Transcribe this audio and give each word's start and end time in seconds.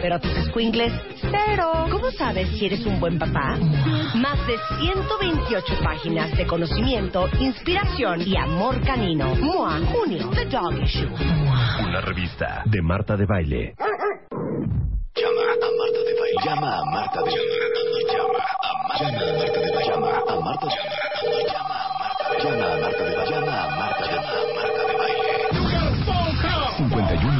pero 0.00 0.16
a 0.16 0.18
tus 0.18 0.32
escuingles, 0.36 0.92
cero. 1.20 1.86
¿Cómo 1.90 2.10
sabes 2.12 2.48
si 2.50 2.66
eres 2.66 2.84
un 2.86 3.00
buen 3.00 3.18
papá? 3.18 3.56
Más 4.14 4.46
de 4.46 4.56
128 4.80 5.74
páginas 5.82 6.36
de 6.36 6.46
conocimiento, 6.46 7.28
inspiración 7.40 8.22
y 8.22 8.36
amor 8.36 8.80
canino. 8.84 9.34
MOA, 9.36 9.80
junio, 9.92 10.30
The 10.34 10.44
Dog 10.46 10.82
Issue. 10.82 11.08
Una 11.86 12.00
revista 12.00 12.62
de 12.66 12.82
Marta 12.82 13.16
de 13.16 13.26
Baile. 13.26 13.74
Llama 15.16 15.42
a 15.42 15.56
Marta 15.56 16.00
de 16.04 16.14
Baile. 16.20 16.44
Llama 16.44 16.78
a 16.78 16.84
Marta 16.84 17.22
de 17.22 17.30
Baile. 17.30 17.46
Llama 18.14 18.38
a 18.38 18.80
Marta 18.88 19.10
de 19.10 19.70
Baile. 19.74 19.86
Llama 19.86 20.08
a 20.08 20.40
Marta 20.40 20.66
de 20.66 20.70
Baile. 20.70 21.46
Llama 21.46 21.76
a 21.76 21.98
Marta 21.98 22.24
de 22.24 22.36
Baile. 22.36 22.44
Llama 22.44 22.64
a 22.64 22.78
Marta 22.80 23.04
de 23.04 23.16
Baile. 23.16 23.30
Llama 23.30 23.54
a 23.56 23.70
Marta 23.70 23.84
de 23.84 23.86
Baile. 23.86 23.95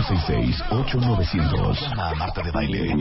5166-8900. 0.06 1.80
Llama 1.80 2.10
a 2.10 2.14
Marta 2.14 2.42
de 2.42 2.52
Baile. 2.52 2.94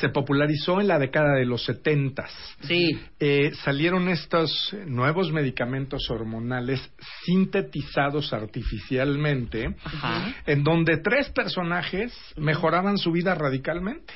Se 0.01 0.09
popularizó 0.09 0.81
en 0.81 0.89
la 0.89 0.99
década 0.99 1.35
de 1.35 1.45
los 1.45 1.63
setentas. 1.65 2.33
Sí. 2.63 2.99
Eh, 3.21 3.53
salieron 3.65 4.09
estos 4.09 4.75
nuevos 4.87 5.31
medicamentos 5.31 6.09
hormonales 6.11 6.81
sintetizados 7.27 8.33
artificialmente, 8.33 9.75
en 10.47 10.65
donde 10.65 10.99
tres 10.99 11.29
personajes 11.31 12.17
mejoraban 12.39 12.97
su 12.97 13.13
vida 13.13 13.35
radicalmente. 13.35 14.15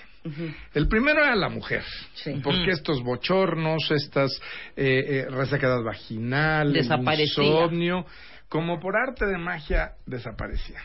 El 0.74 0.88
primero 0.88 1.22
era 1.22 1.34
la 1.34 1.48
mujer, 1.48 1.82
Sí. 2.14 2.40
porque 2.42 2.70
estos 2.70 3.02
bochornos, 3.02 3.90
estas 3.90 4.30
eh, 4.76 5.24
eh, 5.26 5.26
resequedad 5.30 5.82
vaginal, 5.82 6.76
insomnio, 6.76 8.06
como 8.48 8.78
por 8.78 8.94
arte 8.96 9.26
de 9.26 9.38
magia 9.38 9.92
desaparecía. 10.06 10.78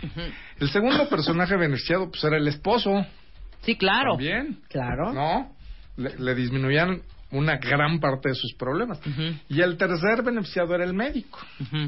El 0.60 0.70
segundo 0.70 1.08
personaje 1.10 1.56
beneficiado 1.56 2.10
pues 2.10 2.24
era 2.24 2.38
el 2.38 2.48
esposo, 2.48 3.06
Sí, 3.62 3.76
claro. 3.76 4.12
también, 4.12 4.60
Claro. 4.70 5.14
¿no? 5.14 5.54
Le, 5.98 6.18
le 6.18 6.36
disminuían 6.36 7.02
una 7.32 7.58
gran 7.58 8.00
parte 8.00 8.30
de 8.30 8.36
sus 8.36 8.54
problemas. 8.54 9.00
Y 9.50 9.62
el 9.62 9.78
tercer 9.78 10.24
beneficiado 10.24 10.74
era 10.76 10.86
el 10.86 10.94
médico, 10.94 11.40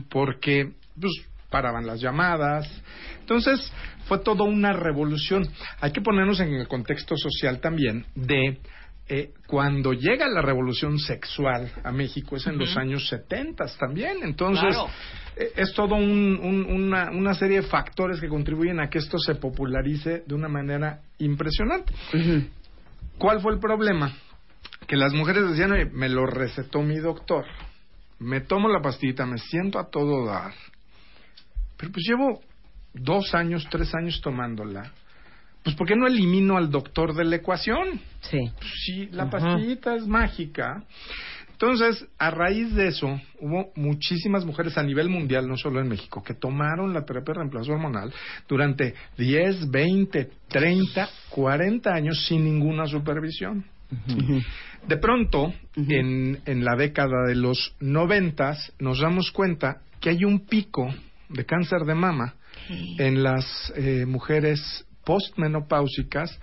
porque 0.09 0.71
pues 0.99 1.13
paraban 1.49 1.85
las 1.85 1.99
llamadas. 2.01 2.67
Entonces, 3.19 3.71
fue 4.05 4.19
toda 4.19 4.43
una 4.43 4.73
revolución. 4.73 5.47
Hay 5.81 5.91
que 5.91 6.01
ponernos 6.01 6.39
en 6.39 6.53
el 6.53 6.67
contexto 6.67 7.15
social 7.17 7.59
también 7.59 8.05
de 8.15 8.59
eh, 9.11 9.31
cuando 9.47 9.91
llega 9.93 10.27
la 10.27 10.39
revolución 10.43 10.99
sexual 10.99 11.71
a 11.83 11.91
México, 11.91 12.35
es 12.35 12.45
en 12.45 12.59
los 12.59 12.77
años 12.77 13.07
70 13.07 13.65
también. 13.79 14.17
Entonces, 14.21 14.65
Claro. 14.75 14.87
eh, 15.35 15.51
es 15.55 15.73
todo 15.73 15.95
un- 15.95 16.39
un- 16.39 16.65
una, 16.71 17.09
una 17.09 17.33
serie 17.33 17.61
de 17.61 17.67
factores 17.67 18.19
que 18.21 18.27
contribuyen 18.27 18.79
a 18.79 18.87
que 18.87 18.99
esto 18.99 19.17
se 19.17 19.33
popularice 19.33 20.21
de 20.27 20.35
una 20.35 20.47
manera 20.47 20.99
impresionante. 21.17 21.91
¿Cuál 23.17 23.41
fue 23.41 23.53
el 23.53 23.59
problema? 23.59 24.13
Que 24.87 24.95
las 24.95 25.11
mujeres 25.13 25.49
decían, 25.49 25.71
"Oye, 25.71 25.85
me 25.85 26.07
lo 26.07 26.27
recetó 26.27 26.83
mi 26.83 26.97
doctor, 26.97 27.45
me 28.19 28.41
tomo 28.41 28.69
la 28.69 28.79
pastillita, 28.79 29.25
me 29.25 29.39
siento 29.39 29.79
a 29.79 29.89
todo 29.89 30.25
dar, 30.27 30.53
pero 31.79 31.94
pues 31.94 32.06
llevo 32.06 32.41
dos 32.94 33.34
años, 33.34 33.66
tres 33.72 33.95
años 33.95 34.19
tomándola, 34.22 34.91
pues 35.63 35.75
¿por 35.75 35.88
qué 35.88 35.95
no 35.95 36.07
elimino 36.07 36.57
al 36.57 36.69
doctor 36.69 37.16
de 37.16 37.23
la 37.23 37.38
ecuación? 37.38 38.01
Sí. 38.22 38.40
Pues 38.57 38.72
sí, 38.85 39.09
la 39.12 39.29
pastillita 39.29 39.95
es 39.95 40.06
mágica. 40.06 40.84
Entonces, 41.51 42.06
a 42.17 42.31
raíz 42.31 42.73
de 42.73 42.88
eso, 42.88 43.19
hubo 43.40 43.72
muchísimas 43.75 44.45
mujeres 44.45 44.78
a 44.78 44.84
nivel 44.84 45.09
mundial, 45.09 45.47
no 45.47 45.57
solo 45.57 45.81
en 45.81 45.90
México, 45.90 46.23
que 46.23 46.34
tomaron 46.34 46.94
la 46.94 47.03
terapia 47.03 47.34
de 47.34 47.40
reemplazo 47.40 47.73
hormonal 47.73 48.13
durante 48.47 48.94
10, 49.17 49.69
20, 49.69 50.29
30, 50.47 51.09
40 51.29 51.94
años 51.94 52.25
sin 52.28 52.46
ninguna 52.46 52.85
supervisión. 52.88 53.66
De 54.88 54.97
pronto, 54.97 55.53
en, 55.75 56.40
en 56.46 56.63
la 56.63 56.75
década 56.78 57.28
de 57.28 57.35
los 57.35 57.75
noventas, 57.81 58.73
nos 58.79 59.01
damos 59.01 59.31
cuenta 59.31 59.81
que 60.00 60.11
hay 60.11 60.23
un 60.23 60.46
pico 60.46 60.88
de 61.29 61.45
cáncer 61.45 61.85
de 61.85 61.95
mama 61.95 62.35
en 62.97 63.23
las 63.23 63.72
eh, 63.75 64.06
mujeres 64.06 64.85
postmenopáusicas 65.06 66.40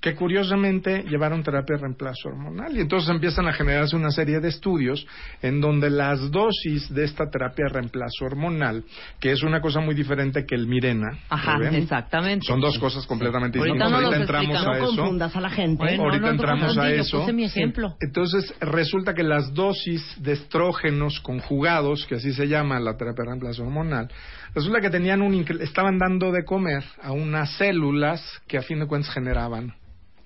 que 0.00 0.14
curiosamente 0.14 1.02
llevaron 1.08 1.42
terapia 1.42 1.76
de 1.76 1.82
reemplazo 1.82 2.28
hormonal 2.28 2.76
y 2.76 2.80
entonces 2.80 3.08
empiezan 3.10 3.48
a 3.48 3.52
generarse 3.52 3.96
una 3.96 4.10
serie 4.10 4.40
de 4.40 4.48
estudios 4.48 5.04
en 5.42 5.60
donde 5.60 5.90
las 5.90 6.30
dosis 6.30 6.92
de 6.94 7.04
esta 7.04 7.28
terapia 7.30 7.64
de 7.66 7.72
reemplazo 7.74 8.24
hormonal, 8.24 8.84
que 9.18 9.32
es 9.32 9.42
una 9.42 9.60
cosa 9.60 9.80
muy 9.80 9.94
diferente 9.94 10.44
que 10.46 10.54
el 10.54 10.66
Mirena, 10.66 11.18
Ajá, 11.28 11.58
exactamente. 11.70 12.46
son 12.46 12.60
dos 12.60 12.78
cosas 12.78 13.06
completamente 13.06 13.58
Ahorita 13.58 13.74
distintas. 13.74 13.90
no 13.90 13.96
Ahorita 14.06 14.18
nos 14.18 14.20
entramos 14.28 14.50
explica, 14.50 14.70
a 14.70 14.78
No 14.78 14.84
eso. 14.86 14.96
confundas 15.02 15.36
a 15.36 15.40
la 15.40 15.50
gente. 15.50 15.76
Bueno, 15.82 16.02
Ahorita 16.04 16.26
no, 16.26 16.32
entramos 16.32 16.78
a 16.78 16.90
eso. 16.92 17.20
puse 17.20 17.32
mi 17.32 17.44
ejemplo. 17.44 17.96
Entonces 18.00 18.54
resulta 18.60 19.14
que 19.14 19.22
las 19.22 19.52
dosis 19.54 20.22
de 20.22 20.32
estrógenos 20.34 21.20
conjugados, 21.20 22.06
que 22.06 22.16
así 22.16 22.32
se 22.32 22.46
llama 22.46 22.78
la 22.80 22.96
terapia 22.96 23.24
de 23.24 23.30
reemplazo 23.30 23.62
hormonal, 23.62 24.08
resulta 24.54 24.80
que 24.80 24.90
tenían 24.90 25.22
un 25.22 25.34
estaban 25.60 25.98
dando 25.98 26.30
de 26.32 26.44
comer 26.44 26.84
a 27.02 27.12
unas 27.12 27.50
células 27.56 28.22
que 28.46 28.58
a 28.58 28.62
fin 28.62 28.78
de 28.80 28.86
cuentas 28.86 29.12
generaban 29.12 29.74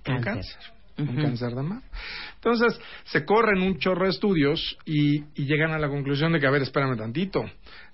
un 0.09 0.21
Cáncer. 0.21 0.57
un 0.99 1.17
cáncer 1.17 1.51
de 1.51 1.63
mama. 1.63 1.83
Entonces 2.35 2.79
se 3.05 3.25
corren 3.25 3.63
un 3.63 3.79
chorro 3.79 4.05
de 4.05 4.11
estudios 4.11 4.77
y, 4.85 5.21
y 5.35 5.47
llegan 5.47 5.73
a 5.73 5.79
la 5.79 5.89
conclusión 5.89 6.33
de 6.33 6.41
que, 6.41 6.47
a 6.47 6.51
ver, 6.51 6.63
espérame 6.63 6.97
tantito, 6.97 7.45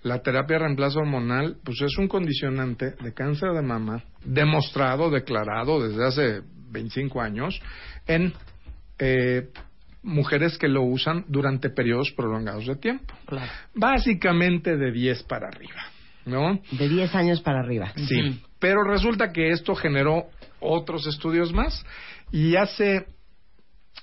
la 0.02 0.22
terapia 0.22 0.58
de 0.58 0.64
reemplazo 0.64 1.00
hormonal, 1.00 1.56
pues 1.64 1.80
es 1.82 1.96
un 1.98 2.08
condicionante 2.08 2.94
de 3.00 3.14
cáncer 3.14 3.52
de 3.52 3.62
mama 3.62 4.02
demostrado, 4.24 5.10
declarado 5.10 5.86
desde 5.86 6.04
hace 6.04 6.42
25 6.70 7.20
años 7.20 7.60
en 8.06 8.32
eh, 8.98 9.48
mujeres 10.02 10.56
que 10.56 10.68
lo 10.68 10.82
usan 10.82 11.24
durante 11.28 11.70
periodos 11.70 12.12
prolongados 12.12 12.66
de 12.66 12.76
tiempo. 12.76 13.14
Claro. 13.26 13.50
Básicamente 13.74 14.76
de 14.76 14.92
10 14.92 15.24
para 15.24 15.48
arriba, 15.48 15.82
¿no? 16.24 16.60
De 16.70 16.88
10 16.88 17.14
años 17.14 17.40
para 17.40 17.60
arriba. 17.60 17.92
Sí, 17.96 18.40
pero 18.58 18.84
resulta 18.84 19.32
que 19.32 19.50
esto 19.50 19.74
generó 19.74 20.26
otros 20.60 21.06
estudios 21.06 21.52
más 21.52 21.84
y 22.32 22.56
hace 22.56 23.06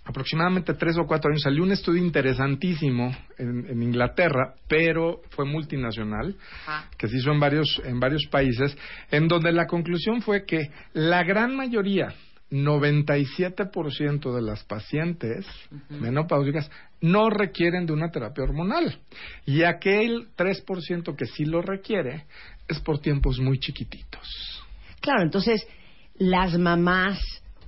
aproximadamente 0.05 0.73
tres 0.73 0.97
o 0.97 1.05
cuatro 1.05 1.29
años 1.29 1.43
salió 1.43 1.63
un 1.63 1.71
estudio 1.71 2.03
interesantísimo 2.03 3.15
en, 3.37 3.67
en 3.69 3.83
Inglaterra, 3.83 4.55
pero 4.67 5.21
fue 5.29 5.45
multinacional, 5.45 6.35
Ajá. 6.65 6.89
que 6.97 7.07
se 7.07 7.17
hizo 7.17 7.31
en 7.31 7.39
varios, 7.39 7.81
en 7.85 7.99
varios 7.99 8.25
países, 8.29 8.77
en 9.11 9.27
donde 9.27 9.51
la 9.53 9.65
conclusión 9.65 10.21
fue 10.21 10.45
que 10.45 10.71
la 10.93 11.23
gran 11.23 11.55
mayoría, 11.55 12.13
97% 12.53 14.35
de 14.35 14.41
las 14.41 14.63
pacientes 14.65 15.45
menopáusicas 15.89 16.69
no 17.01 17.29
requieren 17.29 17.87
de 17.87 17.93
una 17.93 18.11
terapia 18.11 18.43
hormonal. 18.43 18.99
Y 19.45 19.63
aquel 19.63 20.27
3% 20.37 21.15
que 21.15 21.25
sí 21.25 21.45
lo 21.45 21.63
requiere 21.63 22.25
es 22.67 22.79
por 22.79 22.99
tiempos 22.99 23.39
muy 23.39 23.57
chiquititos. 23.57 24.61
Claro, 25.01 25.23
entonces 25.23 25.67
las 26.15 26.57
mamás, 26.57 27.19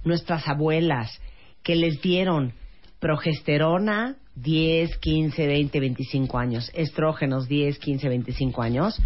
nuestras 0.03 0.47
abuelas, 0.47 1.19
que 1.63 1.75
les 1.75 2.01
dieron 2.01 2.53
progesterona 2.99 4.17
10, 4.35 4.97
15, 4.97 5.47
20, 5.47 5.79
25 5.79 6.37
años, 6.37 6.71
estrógenos 6.73 7.47
10, 7.47 7.79
15, 7.79 8.09
25 8.09 8.61
años, 8.61 9.01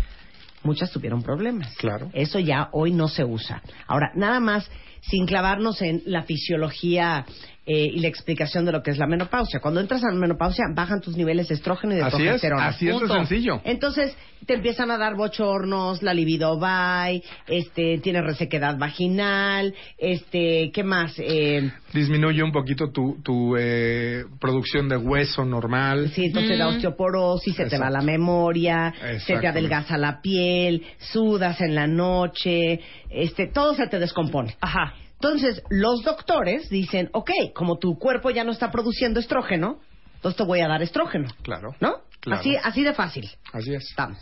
muchas 0.64 0.92
tuvieron 0.92 1.22
problemas. 1.22 1.76
Claro. 1.78 2.10
Eso 2.14 2.40
ya 2.40 2.70
hoy 2.72 2.92
no 2.92 3.08
se 3.08 3.24
usa. 3.24 3.62
Ahora, 3.88 4.12
nada 4.16 4.40
más, 4.40 4.70
sin 5.02 5.26
clavarnos 5.26 5.82
en 5.82 6.02
la 6.06 6.24
fisiología 6.24 7.26
eh, 7.72 7.92
y 7.94 8.00
la 8.00 8.08
explicación 8.08 8.66
de 8.66 8.72
lo 8.72 8.82
que 8.82 8.90
es 8.90 8.98
la 8.98 9.06
menopausia. 9.06 9.60
Cuando 9.60 9.80
entras 9.80 10.04
a 10.04 10.08
la 10.12 10.16
menopausia, 10.20 10.66
bajan 10.74 11.02
tus 11.02 11.16
niveles 11.16 11.50
de 11.50 11.54
estrógeno 11.54 11.94
y 11.94 11.98
de 11.98 12.02
Así 12.02 12.16
es, 12.18 12.24
progesterona. 12.24 12.70
es 12.70 12.80
de 12.80 12.92
Punto. 12.92 13.14
sencillo. 13.14 13.62
Entonces, 13.64 14.18
te 14.48 14.56
empiezan 14.56 14.90
a 14.90 14.98
dar 14.98 15.16
bochornos, 15.16 16.02
la 16.02 16.16
libido 16.16 16.60
va, 16.60 17.10
este, 17.48 18.00
tienes 18.02 18.24
resequedad 18.24 18.76
vaginal, 18.80 19.76
este, 20.00 20.72
¿qué 20.74 20.84
más? 20.84 21.14
Eh, 21.20 21.70
Disminuye 21.94 22.42
un 22.42 22.52
poquito 22.52 22.92
tu, 22.92 23.22
tu 23.24 23.56
eh, 23.60 24.24
producción 24.40 24.90
de 24.90 24.98
hueso 24.98 25.46
normal. 25.46 26.10
sí, 26.16 26.26
entonces 26.26 26.58
da 26.58 26.66
Mm. 26.70 26.76
osteoporosis, 26.76 27.56
se 27.56 27.66
te 27.66 27.78
va 27.78 27.90
la 27.92 28.02
memoria, 28.02 28.94
se 29.26 29.38
te 29.38 29.48
adelgaza 29.48 29.98
la 29.98 30.22
piel, 30.22 30.84
sudas 30.98 31.62
en 31.62 31.76
la 31.76 31.86
noche, 31.86 32.80
este, 33.12 33.48
todo 33.48 33.76
se 33.76 33.88
te 33.88 34.00
descompone. 34.00 34.56
Ajá. 34.62 34.94
Entonces, 35.22 35.62
los 35.70 36.02
doctores 36.04 36.70
dicen, 36.70 37.10
ok, 37.14 37.30
como 37.54 37.78
tu 37.78 37.98
cuerpo 38.00 38.30
ya 38.30 38.44
no 38.46 38.52
está 38.52 38.72
produciendo 38.72 39.20
estrógeno, 39.20 39.80
entonces 40.16 40.38
te 40.38 40.44
voy 40.46 40.62
a 40.62 40.68
dar 40.68 40.82
estrógeno, 40.82 41.28
Claro. 41.42 41.76
¿no? 41.82 41.98
Claro. 42.22 42.40
Así, 42.42 42.56
así 42.64 42.84
de 42.84 42.94
fácil. 42.94 43.30
Así 43.52 43.74
es. 43.74 43.84
Estamos. 43.90 44.18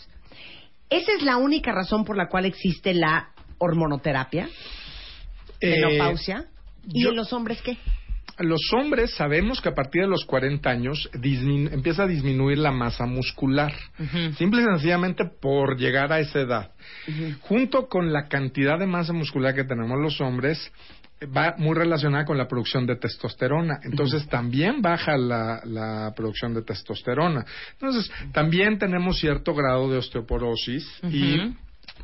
Esa 0.89 1.11
es 1.13 1.21
la 1.23 1.37
única 1.37 1.71
razón 1.71 2.03
por 2.03 2.17
la 2.17 2.29
cual 2.29 2.45
existe 2.45 2.93
la 2.95 3.29
hormonoterapia, 3.59 4.49
Eh, 5.59 5.69
menopausia. 5.81 6.45
¿Y 6.87 7.03
yo- 7.03 7.09
en 7.09 7.15
los 7.15 7.31
hombres 7.33 7.61
qué? 7.61 7.77
Los 8.39 8.61
hombres 8.73 9.15
sabemos 9.15 9.61
que 9.61 9.69
a 9.69 9.75
partir 9.75 10.03
de 10.03 10.07
los 10.07 10.25
40 10.25 10.69
años 10.69 11.09
empieza 11.13 12.03
a 12.03 12.07
disminuir 12.07 12.59
la 12.59 12.71
masa 12.71 13.05
muscular. 13.05 13.73
Ujú. 13.99 14.33
Simple 14.33 14.61
y 14.61 14.65
sencillamente 14.65 15.25
por 15.25 15.77
llegar 15.77 16.11
a 16.11 16.19
esa 16.19 16.39
edad. 16.41 16.71
Junto 17.41 17.87
con 17.87 18.13
la 18.13 18.27
cantidad 18.27 18.77
de 18.77 18.85
masa 18.85 19.13
muscular 19.13 19.55
que 19.55 19.63
tenemos 19.63 19.99
los 19.99 20.21
hombres, 20.21 20.71
va 21.35 21.55
muy 21.57 21.75
relacionada 21.75 22.25
con 22.25 22.37
la 22.37 22.47
producción 22.47 22.85
de 22.85 22.95
testosterona. 22.95 23.79
Entonces 23.83 24.27
también 24.27 24.81
baja 24.81 25.17
la, 25.17 25.61
la 25.65 26.13
producción 26.15 26.53
de 26.53 26.61
testosterona. 26.61 27.45
Entonces 27.73 28.11
también 28.31 28.77
tenemos 28.77 29.19
cierto 29.19 29.53
grado 29.53 29.89
de 29.89 29.97
osteoporosis 29.97 30.87
y. 31.03 31.55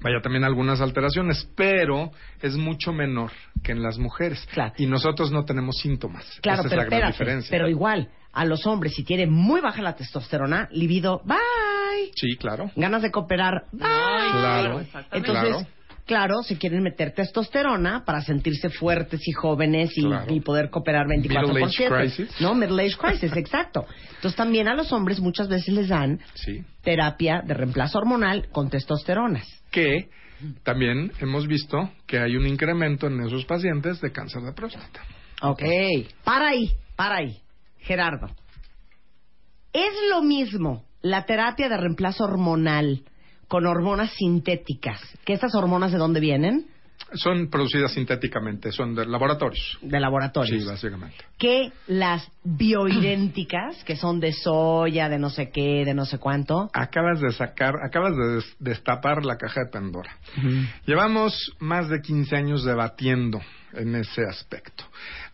vaya 0.02 0.20
también 0.22 0.44
algunas 0.44 0.82
alteraciones, 0.82 1.48
pero 1.56 2.12
es 2.42 2.56
mucho 2.56 2.92
menor 2.94 3.32
que 3.64 3.72
en 3.72 3.82
las 3.82 3.98
mujeres. 3.98 4.48
Claro. 4.54 4.74
Y 4.78 4.86
nosotros 4.86 5.32
no 5.32 5.46
tenemos 5.46 5.76
síntomas. 5.78 6.26
Claro, 6.42 6.62
Esa 6.62 6.70
pero 6.70 6.82
es 6.82 6.86
la 6.90 6.98
gran 6.98 7.10
espérate, 7.12 7.12
diferencia. 7.24 7.50
pero 7.52 7.70
igual, 7.70 8.10
a 8.34 8.46
los 8.46 8.66
hombres, 8.66 8.94
si 8.96 9.04
tiene 9.04 9.28
muy 9.28 9.62
baja 9.62 9.82
la 9.82 9.96
testosterona, 9.96 10.68
libido, 10.72 11.22
bye. 11.26 12.12
Sí, 12.16 12.36
claro. 12.38 12.72
Ganas 12.76 13.02
de 13.02 13.12
cooperar, 13.12 13.66
bye. 13.72 13.82
Claro. 13.82 14.80
exactamente. 14.80 15.18
Entonces, 15.30 15.50
Claro. 15.56 15.68
Claro. 16.06 16.44
se 16.44 16.58
quieren 16.58 16.82
meter 16.84 17.14
testosterona 17.14 18.04
para 18.06 18.22
sentirse 18.22 18.70
fuertes 18.70 19.28
y 19.28 19.32
jóvenes 19.32 19.92
y, 19.98 20.02
Claro. 20.04 20.34
y 20.34 20.40
poder 20.42 20.70
cooperar 20.70 21.08
24 21.08 21.48
Middle 21.48 21.60
por 21.62 21.70
age 21.70 21.78
7. 21.78 21.96
crisis. 21.96 22.42
No, 22.42 22.54
middle 22.56 22.84
age 22.84 22.98
crisis, 22.98 23.36
exacto. 23.36 23.86
Entonces 24.16 24.36
también 24.36 24.68
a 24.68 24.76
los 24.76 24.92
hombres 24.92 25.20
muchas 25.20 25.48
veces 25.48 25.74
les 25.74 25.88
dan 25.90 26.20
Sí. 26.36 26.64
terapia 26.82 27.42
de 27.46 27.54
reemplazo 27.54 27.98
hormonal 28.00 28.48
con 28.52 28.70
testosteronas. 28.70 29.48
Que 29.72 30.10
también 30.64 31.12
hemos 31.20 31.48
visto 31.48 31.90
que 32.06 32.20
hay 32.20 32.36
un 32.36 32.48
incremento 32.48 33.08
en 33.08 33.22
esos 33.26 33.46
pacientes 33.46 34.02
de 34.02 34.12
cáncer 34.12 34.42
de 34.44 34.54
próstata. 34.54 35.02
Ok. 35.42 35.62
Para 36.24 36.50
ahí, 36.50 36.72
para 36.96 37.16
ahí. 37.18 37.38
Gerardo. 37.80 38.28
¿Es 39.74 39.94
lo 40.10 40.22
mismo 40.22 40.84
la 41.02 41.26
terapia 41.26 41.68
de 41.68 41.78
reemplazo 41.78 42.24
hormonal 42.26 43.04
con 43.54 43.68
hormonas 43.68 44.10
sintéticas? 44.16 45.00
¿Que 45.24 45.34
estas 45.34 45.54
hormonas 45.54 45.92
de 45.92 46.00
dónde 46.00 46.20
vienen? 46.20 46.66
Son 47.14 47.52
producidas 47.52 47.92
sintéticamente, 47.94 48.72
son 48.72 48.96
de 48.96 49.06
laboratorios. 49.06 49.78
De 49.84 50.00
laboratorios. 50.00 50.64
Sí, 50.64 50.68
básicamente. 50.68 51.18
que 51.38 51.72
las 51.86 52.28
bioidénticas, 52.44 53.84
que 53.84 53.96
son 53.96 54.20
de 54.20 54.34
soya, 54.34 55.08
de 55.08 55.20
no 55.20 55.30
sé 55.30 55.52
qué, 55.52 55.86
de 55.86 55.94
no 55.94 56.06
sé 56.06 56.18
cuánto. 56.18 56.72
Acabas 56.74 57.22
de 57.22 57.30
sacar, 57.32 57.76
acabas 57.86 58.16
de 58.16 58.36
des- 58.38 58.56
destapar 58.58 59.24
la 59.24 59.38
caja 59.38 59.66
de 59.66 59.70
Pandora. 59.72 60.18
Llevamos 60.88 61.34
más 61.60 61.90
de 61.90 62.02
15 62.02 62.36
años 62.36 62.64
debatiendo 62.64 63.40
en 63.74 63.94
ese 63.94 64.24
aspecto. 64.28 64.84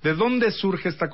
¿De 0.04 0.14
dónde 0.14 0.52
surge 0.52 0.90
esta, 0.90 1.08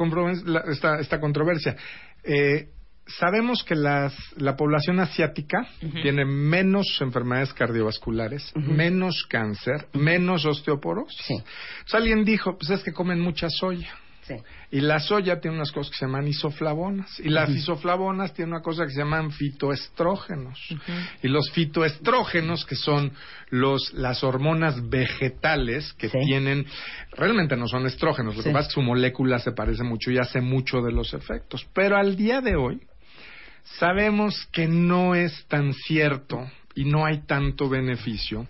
esta, 0.72 1.00
esta 1.00 1.20
controversia? 1.20 1.76
Eh, 2.24 2.70
sabemos 3.08 3.64
que 3.64 3.76
las, 3.76 4.14
la 4.38 4.56
población 4.56 5.00
asiática 5.00 5.68
tiene 6.02 6.26
menos 6.26 6.86
enfermedades 7.02 7.54
cardiovasculares, 7.54 8.52
menos 8.56 9.26
cáncer, 9.30 9.88
menos 9.94 10.46
osteoporosis. 10.46 11.22
Sí. 11.26 11.34
Entonces 11.34 11.94
alguien 11.94 12.26
dijo, 12.26 12.58
pues 12.58 12.70
es 12.72 12.84
que 12.84 12.92
comen 12.94 13.20
mucha 13.20 13.48
soya. 13.50 13.94
Sí. 14.24 14.34
Y 14.72 14.82
la 14.82 15.00
soya 15.00 15.40
tiene 15.40 15.56
unas 15.58 15.72
cosas 15.72 15.92
que 15.92 15.98
se 16.00 16.06
llaman 16.08 16.28
isoflavonas. 16.28 17.20
Y 17.20 17.30
las 17.30 17.48
isoflavonas 17.52 18.34
tienen 18.34 18.54
una 18.56 18.64
cosa 18.64 18.84
que 18.86 18.90
se 18.92 18.98
llaman 18.98 19.30
fitoestrógenos. 19.30 20.60
Y 21.22 21.28
los 21.28 21.52
fitoestrógenos, 21.52 22.66
que 22.66 22.76
son 22.76 23.12
los, 23.52 23.94
las 23.94 24.24
hormonas 24.24 24.90
vegetales 24.90 25.94
que 25.94 26.10
Sí. 26.10 26.18
tienen, 26.26 26.66
realmente 27.12 27.56
no 27.56 27.68
son 27.68 27.86
estrógenos. 27.86 28.36
Lo 28.36 28.42
Sí. 28.42 28.50
que 28.50 28.54
pasa 28.54 28.64
es 28.64 28.68
que 28.74 28.82
su 28.82 28.82
molécula 28.82 29.38
se 29.38 29.52
parece 29.52 29.84
mucho 29.84 30.10
y 30.10 30.18
hace 30.18 30.42
mucho 30.42 30.82
de 30.82 30.92
los 30.92 31.14
efectos. 31.14 31.68
Pero 31.76 31.96
al 31.96 32.16
día 32.16 32.42
de 32.42 32.56
hoy, 32.56 32.82
sabemos 33.80 34.48
que 34.52 34.68
no 34.68 35.16
es 35.16 35.46
tan 35.48 35.74
cierto 35.74 36.50
y 36.76 36.86
no 36.86 37.06
hay 37.06 37.20
tanto 37.26 37.70
beneficio. 37.70 38.48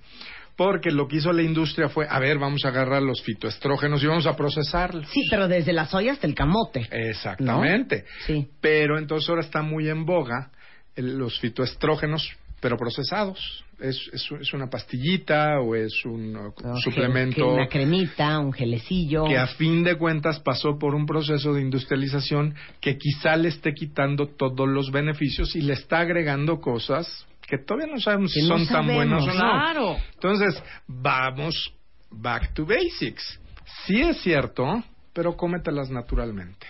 Porque 0.56 0.90
lo 0.90 1.08
que 1.08 1.18
hizo 1.18 1.34
la 1.34 1.42
industria 1.42 1.90
fue, 1.90 2.08
a 2.10 2.18
ver, 2.20 2.40
vamos 2.40 2.64
a 2.64 2.70
agarrar 2.70 3.02
los 3.02 3.22
fitoestrógenos 3.22 4.02
y 4.02 4.08
vamos 4.08 4.26
a 4.26 4.38
procesarlos. 4.38 5.10
Sí, 5.10 5.22
pero 5.30 5.50
desde 5.50 5.74
la 5.74 5.86
soya 5.86 6.14
hasta 6.14 6.28
el 6.28 6.34
camote. 6.34 6.88
Exactamente. 6.92 8.06
Sí. 8.26 8.48
Pero 8.62 8.98
entonces 8.98 9.30
ahora 9.30 9.42
está 9.42 9.62
muy 9.62 9.90
en 9.90 10.06
boga 10.06 10.52
los 10.96 11.40
fitoestrógenos, 11.42 12.32
pero 12.62 12.78
procesados. 12.78 13.65
Es, 13.79 14.10
es, 14.13 14.25
es 14.39 14.53
una 14.53 14.70
pastillita 14.70 15.60
o 15.60 15.75
es 15.75 16.05
un 16.05 16.36
uh, 16.36 16.53
suplemento 16.82 17.41
gel- 17.41 17.53
Una 17.55 17.67
cremita, 17.67 18.39
un 18.39 18.53
gelecillo. 18.53 19.25
que 19.25 19.38
a 19.38 19.48
fin 19.48 19.84
de 19.84 19.98
cuentas 19.98 20.39
pasó 20.39 20.79
por 20.79 20.96
un 20.96 21.05
proceso 21.05 21.53
de 21.53 21.62
industrialización 21.62 22.55
que 22.79 22.98
quizá 22.98 23.36
le 23.36 23.50
esté 23.50 23.74
quitando 23.74 24.27
todos 24.27 24.67
los 24.70 24.91
beneficios 24.91 25.55
y 25.58 25.62
le 25.62 25.74
está 25.74 26.00
agregando 26.00 26.62
cosas 26.62 27.27
que 27.48 27.58
todavía 27.58 27.94
no 27.94 28.00
sabemos 28.00 28.32
si 28.32 28.41
no 28.48 28.58
son 28.58 28.67
tan 28.67 28.88
buenas 28.88 29.24
o 29.24 29.27
no. 29.27 29.34
Claro. 29.34 29.98
Entonces, 30.13 30.63
vamos 30.88 31.74
back 32.10 32.53
to 32.53 32.65
basics. 32.65 33.39
Sí 33.86 34.00
es 34.01 34.22
cierto, 34.22 34.84
pero 35.13 35.36
cómetelas 35.36 35.89
naturalmente. 35.91 36.65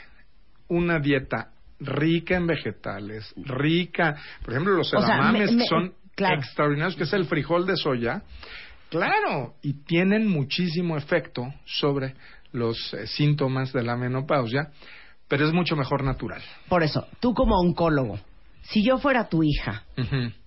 Una 0.67 0.99
dieta 0.99 1.51
rica 1.79 2.35
en 2.35 2.47
vegetales, 2.47 3.31
rica, 3.37 4.15
por 4.43 4.53
ejemplo, 4.53 4.73
los 4.73 4.93
O 4.93 4.99
sea, 4.99 5.15
edamames 5.17 5.51
me- 5.51 5.57
me- 5.57 5.63
que 5.63 5.69
son 5.69 5.93
claro. 6.15 6.39
extraordinarios, 6.39 6.95
que 6.95 7.03
es 7.03 7.13
el 7.13 7.25
frijol 7.25 7.65
de 7.65 7.75
soya, 7.77 8.21
claro, 8.89 9.55
y 9.61 9.73
tienen 9.85 10.27
muchísimo 10.27 10.97
efecto 10.97 11.53
sobre 11.65 12.15
los 12.51 12.93
eh, 12.93 13.07
síntomas 13.07 13.73
de 13.73 13.83
la 13.83 13.95
menopausia, 13.95 14.69
pero 15.27 15.45
es 15.47 15.53
mucho 15.53 15.75
mejor 15.75 16.03
natural. 16.03 16.41
Por 16.69 16.83
eso, 16.83 17.07
tú 17.19 17.33
como 17.33 17.55
oncólogo, 17.59 18.19
si 18.63 18.83
yo 18.83 18.97
fuera 18.97 19.27
tu 19.29 19.43
hija, 19.43 19.83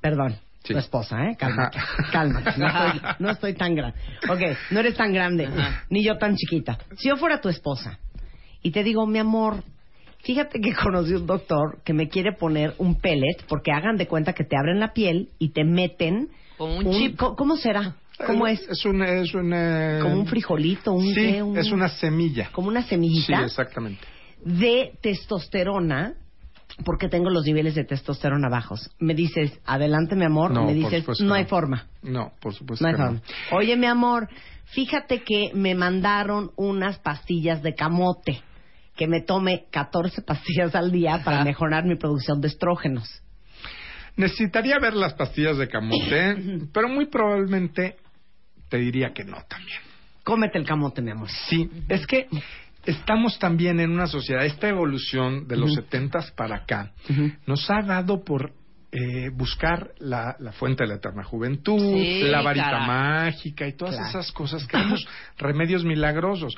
perdón, 0.01 0.37
Sí. 0.65 0.75
tu 0.75 0.81
esposa, 0.81 1.17
¿eh? 1.25 1.37
Cálmate, 1.39 1.79
Ajá. 1.79 2.03
cálmate. 2.13 2.59
No 2.59 2.67
estoy, 2.67 3.01
no 3.21 3.31
estoy 3.31 3.55
tan 3.55 3.75
grande. 3.75 3.99
Ok, 4.29 4.41
no 4.73 4.81
eres 4.81 4.97
tan 4.97 5.13
grande, 5.15 5.47
Ajá. 5.47 5.85
ni 5.89 6.05
yo 6.05 6.19
tan 6.19 6.35
chiquita. 6.35 6.77
Si 6.97 7.09
yo 7.09 7.17
fuera 7.17 7.41
tu 7.41 7.49
esposa 7.49 7.99
y 8.61 8.71
te 8.71 8.83
digo, 8.83 9.07
mi 9.07 9.19
amor, 9.19 9.63
fíjate 10.23 10.61
que 10.61 10.73
conocí 10.83 11.15
un 11.15 11.27
doctor 11.27 11.83
que 11.85 11.93
me 11.93 12.09
quiere 12.09 12.33
poner 12.33 12.75
un 12.79 13.01
pellet 13.01 13.45
porque 13.49 13.73
hagan 13.73 13.97
de 13.97 14.07
cuenta 14.07 14.33
que 14.33 14.45
te 14.45 14.57
abren 14.57 14.81
la 14.81 14.93
piel 14.93 15.31
y 15.39 15.51
te 15.53 15.65
meten 15.65 16.29
Como 16.57 16.79
un 16.79 16.91
chip. 16.93 17.17
¿Cómo 17.19 17.57
será? 17.57 17.97
¿Cómo 18.27 18.47
es? 18.49 18.61
Es 18.69 18.85
un, 18.85 19.01
es 19.03 19.33
un, 19.35 19.53
eh, 19.55 19.99
Como 20.03 20.15
un 20.17 20.27
frijolito, 20.27 20.93
un 20.93 21.07
Sí, 21.07 21.15
qué, 21.15 21.43
un- 21.43 21.57
es 21.57 21.71
una 21.71 21.89
semilla. 21.89 22.51
como 22.53 22.69
una 22.69 22.83
Sí, 22.83 22.89
semillita 22.89 23.45
exactamente. 23.45 24.05
de 24.45 24.93
testosterona 25.01 26.15
porque 26.85 27.09
tengo 27.09 27.31
los 27.31 27.45
niveles 27.45 27.75
de 27.75 27.85
testosterona 27.85 28.49
bajos. 28.49 28.91
Me 28.99 29.15
dices, 29.15 29.59
adelante 29.65 30.15
mi 30.17 30.25
amor, 30.25 30.51
No, 30.51 30.61
me 30.65 30.67
por 30.73 30.75
dices, 30.75 31.01
supuesto 31.01 31.25
no 31.25 31.35
hay 31.35 31.45
no. 31.45 31.49
forma. 31.49 31.87
No, 32.03 32.33
por 32.41 32.55
supuesto 32.55 32.83
No 32.85 32.89
hay 32.89 32.95
que 32.95 33.03
forma. 33.03 33.21
no. 33.53 33.57
Oye, 33.57 33.77
mi 33.77 33.87
amor, 33.87 34.29
fíjate 34.67 35.23
que 35.23 35.51
me 35.55 35.75
mandaron 35.75 36.51
unas 36.57 36.99
pastillas 36.99 37.63
de 37.63 37.75
camote, 37.75 38.43
que 38.99 39.07
me 39.07 39.23
tome 39.23 39.65
14 39.71 40.21
pastillas 40.27 40.75
al 40.75 40.93
día 40.93 41.23
para 41.25 41.43
mejorar 41.45 41.85
mi 41.87 41.97
producción 41.97 42.41
de 42.43 42.49
estrógenos. 42.49 43.23
Necesitaría 44.17 44.79
ver 44.81 44.95
las 44.95 45.15
pastillas 45.15 45.57
de 45.57 45.69
camote, 45.69 46.37
pero 46.75 46.89
muy 46.89 47.07
probablemente 47.07 47.97
te 48.69 48.79
diría 48.79 49.13
que 49.15 49.25
no 49.25 49.39
también. 49.49 49.79
Cómete 50.25 50.59
el 50.59 50.67
camote, 50.67 51.01
mi 51.01 51.13
amor. 51.13 51.29
Sí, 51.49 51.71
es 51.89 52.07
que 52.07 52.27
estamos 52.85 53.39
también 53.39 53.81
en 53.81 53.91
una 53.91 54.07
sociedad, 54.07 54.45
esta 54.45 54.69
evolución 54.69 55.47
de 55.49 55.57
los 55.57 55.73
setentas 55.75 56.31
para 56.33 56.57
acá 56.57 56.93
nos 57.47 57.71
ha 57.71 57.81
dado 57.83 58.23
por 58.25 58.53
eh, 58.91 59.31
buscar 59.33 59.93
la, 59.99 60.35
la 60.39 60.53
fuente 60.53 60.83
de 60.83 60.89
la 60.89 60.95
eterna 60.97 61.23
juventud, 61.23 61.79
Sí, 61.79 62.23
la 62.23 62.43
varita 62.43 62.81
mágica 62.81 63.67
y 63.69 63.75
todas 63.75 63.95
Claro. 63.95 64.09
esas 64.11 64.33
cosas, 64.33 64.67
queremos 64.67 65.07
remedios 65.39 65.85
milagrosos. 65.85 66.55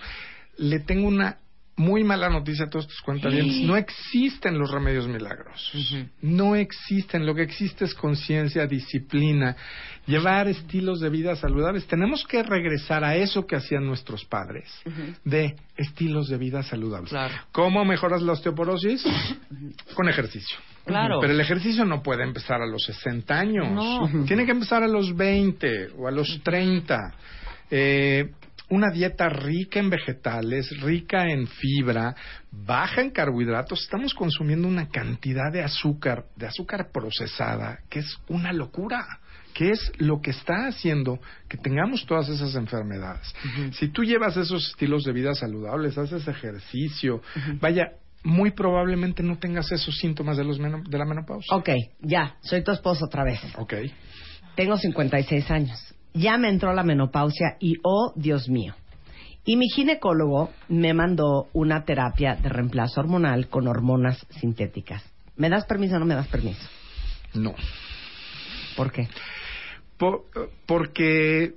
Le 0.57 0.81
tengo 0.81 1.07
una 1.09 1.37
muy 1.81 2.05
mala 2.05 2.29
noticia 2.29 2.67
a 2.67 2.71
todos 2.71 2.87
tus 2.87 3.01
cuentavientes. 3.01 3.57
Sí. 3.57 3.65
No 3.65 3.75
existen 3.75 4.59
los 4.59 4.71
remedios 4.71 5.09
milagrosos. 5.09 5.75
Ujú. 5.75 6.07
No 6.21 6.55
existen. 6.55 7.25
Lo 7.25 7.35
que 7.35 7.43
existe 7.43 7.87
es 7.87 7.95
conciencia, 7.95 8.67
disciplina, 8.67 9.57
llevar 10.07 10.47
estilos 10.47 11.01
de 11.01 11.09
vida 11.09 11.35
saludables. 11.37 11.87
Tenemos 11.87 12.27
que 12.27 12.43
regresar 12.43 13.03
a 13.03 13.17
eso 13.17 13.47
que 13.47 13.57
hacían 13.57 13.87
nuestros 13.87 14.27
padres, 14.27 14.71
de 15.25 15.57
estilos 15.77 16.29
de 16.29 16.37
vida 16.37 16.63
saludables. 16.63 17.11
Claro. 17.11 17.35
¿Cómo 17.51 17.85
mejoras 17.85 18.21
la 18.21 18.33
osteoporosis? 18.33 19.03
Con 19.95 20.09
ejercicio. 20.09 20.59
Claro. 20.85 21.19
Pero 21.21 21.33
el 21.33 21.41
ejercicio 21.41 21.87
no 21.87 22.03
puede 22.03 22.25
empezar 22.25 22.61
a 22.61 22.67
los 22.67 22.85
60 22.85 23.35
años. 23.35 23.71
No. 23.71 24.27
Tiene 24.27 24.45
que 24.45 24.53
empezar 24.53 24.83
a 24.83 24.89
los 24.89 25.17
20 25.17 25.93
o 25.97 26.09
a 26.09 26.11
los 26.11 26.43
30. 26.43 27.15
Eh, 27.71 28.33
una 28.71 28.91
dieta 28.91 29.29
rica 29.29 29.81
en 29.81 29.91
vegetales, 29.91 30.71
rica 30.81 31.29
en 31.29 31.47
fibra, 31.47 32.15
baja 32.51 33.03
en 33.03 33.11
carbohidratos. 33.11 33.83
Estamos 33.83 34.15
consumiendo 34.15 34.67
una 34.67 34.89
cantidad 34.89 35.53
de 35.53 35.63
azúcar, 35.63 36.27
de 36.37 36.47
azúcar 36.47 36.91
procesada, 36.93 37.81
que 37.91 37.99
es 37.99 38.19
una 38.29 38.53
locura 38.53 39.07
que 39.55 39.71
es 39.71 39.93
lo 39.99 40.21
que 40.21 40.31
está 40.31 40.69
haciendo 40.69 41.19
que 41.49 41.57
tengamos 41.57 42.07
todas 42.07 42.29
esas 42.29 42.55
enfermedades. 42.55 43.35
Si 43.73 43.89
tú 43.89 44.05
llevas 44.05 44.37
esos 44.37 44.71
estilos 44.71 45.03
de 45.03 45.13
vida 45.13 45.35
saludables, 45.35 45.99
haces 45.99 46.27
ejercicio, 46.29 47.21
vaya, 47.61 47.93
muy 48.23 48.53
probablemente 48.53 49.23
no 49.25 49.39
tengas 49.39 49.73
esos 49.73 49.99
síntomas 49.99 50.37
de, 50.37 50.45
los 50.45 50.59
de 50.59 50.99
la 50.99 51.05
menopausia. 51.05 51.55
Ok, 51.57 51.71
ya, 52.01 52.37
soy 52.41 52.63
tu 52.63 52.71
esposo 52.71 53.07
otra 53.07 53.25
vez. 53.25 53.41
Ok. 53.57 53.75
Tengo 54.55 54.77
56 54.77 55.51
años. 55.51 55.95
Ya 56.15 56.37
me 56.39 56.49
entró 56.49 56.73
la 56.75 56.83
menopausia 56.83 57.57
y, 57.61 57.77
oh, 57.83 58.13
Dios 58.17 58.49
mío. 58.49 58.75
Y 59.45 59.57
mi 59.57 59.69
ginecólogo 59.69 60.51
me 60.69 60.93
mandó 60.93 61.49
una 61.53 61.85
terapia 61.85 62.35
de 62.37 62.49
reemplazo 62.49 63.01
hormonal 63.01 63.49
con 63.49 63.69
hormonas 63.69 64.27
sintéticas. 64.41 65.03
¿Me 65.37 65.49
das 65.49 65.65
permiso 65.65 65.97
o 65.97 65.99
no 65.99 66.07
me 66.07 66.15
das 66.15 66.29
permiso? 66.29 66.61
No. 67.35 67.55
¿Por 68.77 68.93
qué? 68.93 69.09
Por- 69.97 70.25
porque 70.67 71.55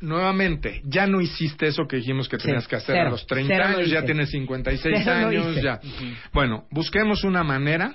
nuevamente 0.00 0.82
ya 0.84 1.06
no 1.06 1.20
hiciste 1.20 1.66
eso 1.66 1.86
que 1.86 1.96
dijimos 1.96 2.28
que 2.28 2.38
tenías 2.38 2.66
que 2.66 2.76
hacer 2.76 2.96
cero, 2.96 3.08
a 3.08 3.10
los 3.10 3.26
30 3.26 3.54
cero 3.54 3.68
lo 3.70 3.78
años, 3.78 3.90
ya 3.90 4.04
tienes 4.04 4.30
56 4.30 5.00
Cero 5.04 5.20
lo 5.20 5.26
años, 5.26 5.62
ya. 5.62 5.80
Bueno, 6.32 6.64
busquemos 6.70 7.24
una 7.24 7.44
manera 7.44 7.94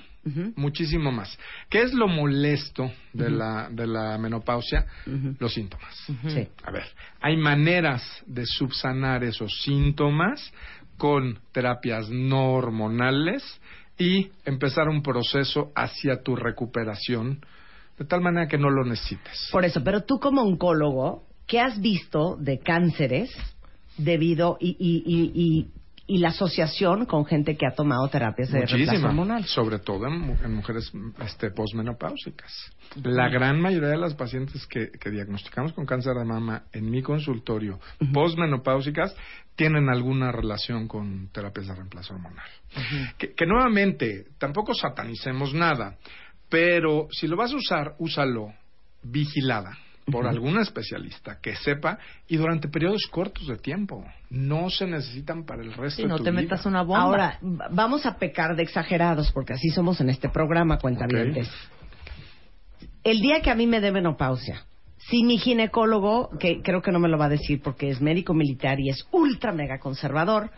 muchísimo 0.56 1.12
más. 1.12 1.38
¿Qué 1.70 1.84
es 1.84 1.94
lo 1.94 2.08
molesto 2.08 2.92
de 3.14 3.30
la 3.30 3.70
de 3.70 3.86
la 3.86 4.18
menopausia? 4.18 4.86
Los 5.40 5.54
síntomas. 5.54 5.96
Sí. 6.28 6.48
A 6.64 6.72
ver, 6.72 6.86
hay 7.22 7.38
maneras 7.38 8.24
de 8.26 8.46
subsanar 8.46 9.24
esos 9.24 9.62
síntomas 9.62 10.52
con 10.98 11.40
terapias 11.52 12.10
no 12.10 12.54
hormonales 12.54 13.44
y 13.98 14.32
empezar 14.46 14.90
un 14.90 15.02
proceso 15.02 15.72
hacia 15.76 16.22
tu 16.22 16.36
recuperación 16.36 17.46
de 17.98 18.06
tal 18.06 18.22
manera 18.22 18.48
que 18.48 18.58
no 18.58 18.70
lo 18.70 18.84
necesites. 18.84 19.50
Por 19.52 19.64
eso, 19.64 19.84
pero 19.84 20.04
tú 20.04 20.20
como 20.20 20.42
oncólogo, 20.42 21.25
¿qué 21.48 21.60
has 21.60 21.80
visto 21.82 22.36
de 22.40 22.60
cánceres 22.60 23.32
debido 23.98 24.58
y, 24.60 24.76
y, 24.80 25.04
y, 25.06 25.32
y, 25.36 25.68
y 26.08 26.18
la 26.20 26.30
asociación 26.30 27.06
con 27.06 27.26
gente 27.26 27.56
que 27.58 27.66
ha 27.66 27.74
tomado 27.74 28.08
terapias 28.10 28.52
de 28.52 28.60
reemplazo 28.66 29.08
hormonal? 29.08 29.44
sobre 29.46 29.80
todo 29.80 30.06
en, 30.08 30.20
mu- 30.20 30.38
en 30.44 30.54
mujeres 30.54 30.92
este, 31.26 31.50
posmenopáusicas. 31.52 32.52
La 33.04 33.30
gran 33.30 33.60
mayoría 33.60 33.90
de 33.90 33.98
las 33.98 34.14
pacientes 34.14 34.66
que, 34.68 34.90
que 35.00 35.10
diagnosticamos 35.10 35.74
con 35.74 35.86
cáncer 35.86 36.14
de 36.16 36.26
mama 36.26 36.64
en 36.74 36.90
mi 36.90 37.02
consultorio 37.02 37.80
posmenopáusicas 38.14 39.16
tienen 39.56 39.90
alguna 39.90 40.32
relación 40.32 40.88
con 40.88 41.30
terapias 41.30 41.68
de 41.68 41.76
reemplazo 41.76 42.14
hormonal. 42.14 42.46
que, 43.18 43.34
que 43.34 43.46
nuevamente, 43.46 44.26
tampoco 44.38 44.74
satanicemos 44.74 45.54
nada, 45.54 45.96
pero 46.50 47.08
si 47.12 47.28
lo 47.28 47.38
vas 47.38 47.52
a 47.54 47.56
usar, 47.56 47.96
úsalo 48.00 48.54
vigilada 49.04 49.78
por 50.12 50.28
algún 50.28 50.60
especialista 50.60 51.40
que 51.42 51.56
sepa 51.56 51.98
y 52.28 52.38
durante 52.38 52.68
periodos 52.68 53.08
cortos 53.10 53.48
de 53.48 53.58
tiempo. 53.58 54.06
No 54.30 54.70
se 54.70 54.86
necesitan 54.86 55.46
para 55.46 55.64
el 55.64 55.74
resto 55.74 55.98
Sí, 55.98 56.02
de 56.04 56.08
no 56.10 56.18
tu 56.18 56.24
te 56.24 56.32
vida. 56.32 56.42
metas 56.42 56.66
una 56.66 56.84
bomba. 56.84 57.02
Ahora, 57.02 57.40
vamos 57.42 58.06
a 58.06 58.18
pecar 58.18 58.56
de 58.56 58.64
exagerados, 58.64 59.32
porque 59.32 59.54
así 59.54 59.70
somos 59.70 60.00
en 60.02 60.10
este 60.10 60.30
programa, 60.30 60.78
cuentavientes. 60.78 61.50
El 63.04 63.20
día 63.20 63.42
que 63.42 63.52
a 63.52 63.56
mí 63.56 63.68
me 63.68 63.82
dé 63.82 63.92
menopausia, 63.92 64.64
si 64.98 65.24
mi 65.24 65.38
ginecólogo, 65.38 66.30
que 66.40 66.62
creo 66.64 66.82
que 66.82 66.92
no 66.92 67.00
me 67.00 67.10
lo 67.10 67.18
va 67.18 67.26
a 67.26 67.30
decir 67.30 67.62
porque 67.62 67.90
es 67.90 68.02
médico 68.02 68.34
militar 68.34 68.80
y 68.80 68.90
es 68.90 69.08
ultra 69.12 69.52
mega 69.52 69.80
conservador, 69.80 70.50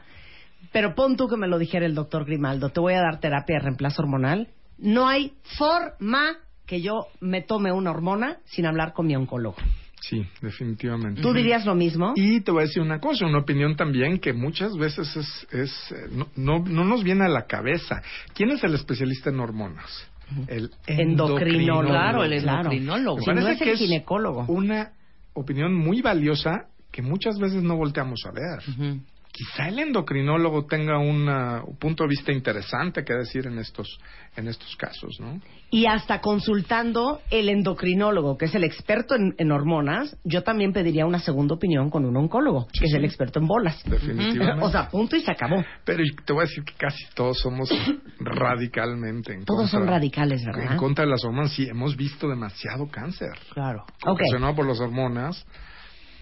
pero 0.71 0.95
pon 0.95 1.17
tú 1.17 1.27
que 1.27 1.37
me 1.37 1.47
lo 1.47 1.57
dijera 1.57 1.85
el 1.85 1.95
doctor 1.95 2.25
Grimaldo, 2.25 2.69
te 2.69 2.79
voy 2.79 2.93
a 2.93 3.01
dar 3.01 3.19
terapia 3.19 3.57
de 3.57 3.63
reemplazo 3.63 4.01
hormonal, 4.01 4.49
no 4.77 5.07
hay 5.07 5.33
forma 5.57 6.37
que 6.67 6.81
yo 6.81 7.07
me 7.21 7.41
tome 7.41 7.71
una 7.71 7.89
hormona 7.91 8.37
sin 8.45 8.65
hablar 8.67 8.93
con 8.93 9.07
mi 9.07 9.15
oncólogo. 9.15 9.55
Sí, 10.01 10.23
definitivamente. 10.41 11.21
¿Tú 11.21 11.33
dirías 11.33 11.65
lo 11.65 11.73
mismo? 11.73 12.13
Y 12.15 12.41
te 12.41 12.51
voy 12.51 12.63
a 12.63 12.67
decir 12.67 12.83
una 12.83 12.99
cosa, 12.99 13.25
una 13.25 13.39
opinión 13.39 13.75
también 13.75 14.19
que 14.19 14.31
muchas 14.33 14.77
veces 14.77 15.15
es, 15.15 15.47
es 15.51 15.91
eh, 15.91 16.07
no, 16.11 16.27
no, 16.35 16.59
no 16.59 16.85
nos 16.85 17.03
viene 17.03 17.25
a 17.25 17.29
la 17.29 17.47
cabeza. 17.47 18.03
¿Quién 18.35 18.51
es 18.51 18.63
el 18.63 18.75
especialista 18.75 19.31
en 19.31 19.39
hormonas? 19.39 20.07
El 20.47 20.71
Endocrinólogo. 20.85 21.89
Claro, 21.93 22.23
el 22.23 22.41
Claro. 22.41 22.57
endocrinólogo. 22.71 23.21
Si 23.21 23.31
no 23.31 23.47
es 23.47 23.61
el 23.61 23.69
es 23.69 23.79
ginecólogo. 23.79 24.45
Una 24.49 24.91
opinión 25.33 25.73
muy 25.73 26.01
valiosa 26.01 26.67
que 26.91 27.01
muchas 27.01 27.39
veces 27.39 27.63
no 27.63 27.75
volteamos 27.77 28.19
a 28.25 28.31
ver. 28.31 28.59
Ujú. 28.69 28.99
Quizá 29.37 29.67
el 29.67 29.77
endocrinólogo 29.77 30.65
tenga 30.65 30.97
una- 30.97 31.61
un 31.63 31.77
punto 31.77 32.03
de 32.03 32.09
vista 32.09 32.31
interesante 32.31 33.03
que 33.03 33.13
decir 33.13 33.45
en 33.45 33.59
estos, 33.59 33.99
en 34.35 34.47
estos 34.47 34.75
casos, 34.77 35.15
¿no? 35.19 35.39
Y 35.69 35.85
hasta 35.85 36.21
consultando 36.21 37.21
el 37.29 37.49
endocrinólogo, 37.49 38.35
que 38.35 38.45
es 38.45 38.55
el 38.55 38.63
experto 38.63 39.13
en, 39.13 39.35
en 39.37 39.51
hormonas, 39.51 40.17
yo 40.23 40.41
también 40.41 40.73
pediría 40.73 41.05
una 41.05 41.19
segunda 41.19 41.53
opinión 41.53 41.91
con 41.91 42.05
un 42.05 42.17
oncólogo, 42.17 42.67
que 42.73 42.85
es 42.85 42.93
el 42.95 43.05
experto 43.05 43.37
en 43.39 43.45
bolas. 43.45 43.79
Definitivamente. 43.83 44.65
O 44.65 44.71
sea, 44.71 44.89
punto 44.89 45.15
y 45.15 45.21
se 45.21 45.29
acabó. 45.31 45.63
Pero 45.85 46.03
te 46.25 46.33
voy 46.33 46.41
a 46.43 46.47
decir 46.47 46.63
que 46.63 46.73
casi 46.73 47.05
todos 47.13 47.37
somos 47.39 47.69
radicalmente 48.19 49.33
en 49.33 49.45
Todos 49.45 49.69
son 49.69 49.81
contra- 49.81 49.97
radicales, 49.97 50.43
¿verdad? 50.45 50.71
En 50.71 50.77
contra 50.77 51.05
de 51.05 51.11
las 51.11 51.23
hormonas, 51.23 51.51
sí, 51.51 51.67
hemos 51.69 51.95
visto 51.95 52.27
demasiado 52.27 52.87
cáncer. 52.87 53.29
Claro. 53.53 53.83
Ok. 54.05 54.13
Ocasionado 54.19 54.55
por 54.55 54.65
las 54.67 54.79
hormonas. 54.79 55.45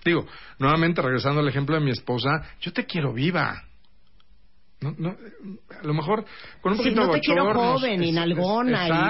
Digo, 0.05 0.27
nuevamente 0.59 1.01
regresando 1.01 1.41
al 1.41 1.47
ejemplo 1.47 1.75
de 1.75 1.83
mi 1.83 1.89
esposa, 1.89 2.43
yo 2.62 2.71
te 2.71 2.85
quiero 2.85 3.12
viva. 3.12 3.63
No, 4.82 4.94
no, 4.98 5.10
a 5.10 5.88
lo 5.88 5.94
mejor 5.94 6.25
con 6.62 6.74
un 6.74 6.77
Sí, 6.77 6.84
poquito 6.84 7.01
no 7.01 7.08
de 7.08 7.13
te 7.13 7.20
quiero 7.22 7.53
joven 7.53 8.03
es- 8.03 8.10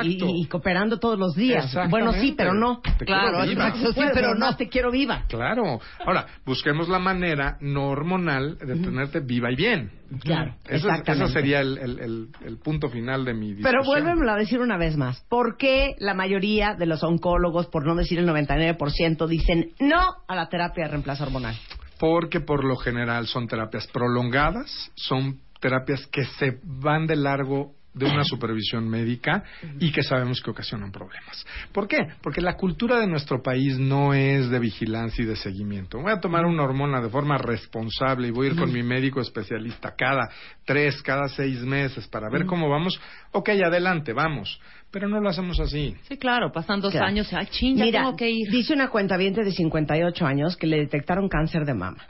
y 0.06 0.42
es- 0.44 0.48
cooperando 0.48 1.00
todos 1.00 1.18
los 1.18 1.36
días. 1.36 1.76
Bueno, 1.90 2.14
sí, 2.14 2.34
pero 2.38 2.54
no. 2.54 2.82
Te 2.82 3.04
quiero 3.04 3.22
Claro, 3.32 3.48
viva. 3.50 3.68
exacto. 3.70 3.94
sí, 3.94 4.02
pero 4.14 4.36
no. 4.36 4.56
te 4.56 4.70
quiero 4.70 4.92
viva. 4.92 5.24
Claro. 5.28 5.80
Ahora, 6.06 6.28
busquemos 6.46 6.88
la 6.88 7.00
manera 7.00 7.58
no 7.62 7.90
hormonal 7.90 8.58
de 8.60 8.76
tenerte 8.76 9.20
viva 9.22 9.52
y 9.52 9.56
bien. 9.56 9.92
Claro, 10.22 10.56
Ese, 10.66 10.76
es- 10.76 10.86
exactamente. 10.86 11.34
sería 11.34 11.62
el, 11.62 11.78
el- 11.80 12.00
el- 12.00 12.28
el 12.46 12.58
punto 12.60 12.88
final 12.90 13.26
de 13.26 13.34
mi 13.34 13.54
discusión. 13.56 13.72
Pero 13.72 13.84
vuélvemelo 13.84 14.32
a 14.32 14.36
decir 14.36 14.60
una 14.60 14.78
vez 14.78 14.96
más. 14.98 15.20
¿Por 15.30 15.58
qué 15.58 15.96
la 15.98 16.14
mayoría 16.14 16.76
de 16.76 16.86
los 16.86 17.04
oncólogos, 17.04 17.66
por 17.68 17.86
no 17.88 17.96
decir 17.96 18.20
el 18.20 18.28
99%, 18.28 19.28
dicen 19.28 19.72
no 19.80 20.00
a 20.28 20.36
la 20.36 20.48
terapia 20.48 20.86
de 20.86 20.92
reemplazo 20.92 21.24
hormonal? 21.24 21.56
Porque 22.00 22.40
por 22.42 22.64
lo 22.66 22.76
general 22.76 23.26
son 23.26 23.48
terapias 23.48 23.88
prolongadas, 23.88 24.92
son 24.96 25.40
terapias 25.70 26.06
que 26.08 26.24
se 26.26 26.60
van 26.64 27.08
de 27.08 27.16
largo 27.16 27.74
de 27.92 28.06
una 28.06 28.24
supervisión 28.26 28.88
médica 28.90 29.42
y 29.80 29.90
que 29.92 30.04
sabemos 30.04 30.42
que 30.42 30.52
ocasionan 30.52 30.92
problemas. 30.92 31.46
¿Por 31.72 31.88
qué? 31.88 31.98
Porque 32.22 32.42
la 32.42 32.56
cultura 32.58 33.00
de 33.00 33.08
nuestro 33.08 33.42
país 33.42 33.80
no 33.80 34.14
es 34.14 34.50
de 34.50 34.60
vigilancia 34.60 35.24
y 35.24 35.26
de 35.26 35.38
seguimiento. 35.38 36.00
Voy 36.02 36.12
a 36.12 36.20
tomar 36.20 36.46
una 36.46 36.64
hormona 36.64 37.00
de 37.02 37.10
forma 37.10 37.38
responsable 37.38 38.28
y 38.28 38.32
voy 38.32 38.48
a 38.48 38.50
ir 38.52 38.58
con 38.58 38.72
mi 38.72 38.84
médico 38.84 39.22
especialista 39.22 39.96
cada 39.98 40.30
tres, 40.66 41.02
cada 41.02 41.30
seis 41.30 41.62
meses 41.62 42.06
para 42.10 42.30
ver 42.30 42.46
cómo 42.46 42.70
vamos. 42.70 43.00
Ok, 43.32 43.50
adelante, 43.66 44.12
vamos. 44.14 44.60
Pero 44.92 45.08
no 45.08 45.20
lo 45.22 45.30
hacemos 45.30 45.60
así. 45.62 45.96
Sí, 46.10 46.18
claro, 46.18 46.52
pasan 46.52 46.82
dos 46.82 46.92
Claro. 46.92 47.08
años, 47.08 47.32
ay, 47.34 47.48
ching, 47.48 47.78
ya 47.78 47.86
Mira, 47.86 48.00
tengo 48.02 48.16
que 48.18 48.30
ir. 48.30 48.52
dice 48.52 48.74
una 48.74 48.90
cuenta 48.90 49.18
de 49.18 49.52
58 49.52 50.26
años 50.26 50.58
que 50.58 50.68
le 50.68 50.78
detectaron 50.80 51.28
cáncer 51.30 51.64
de 51.66 51.74
mama. 51.74 52.06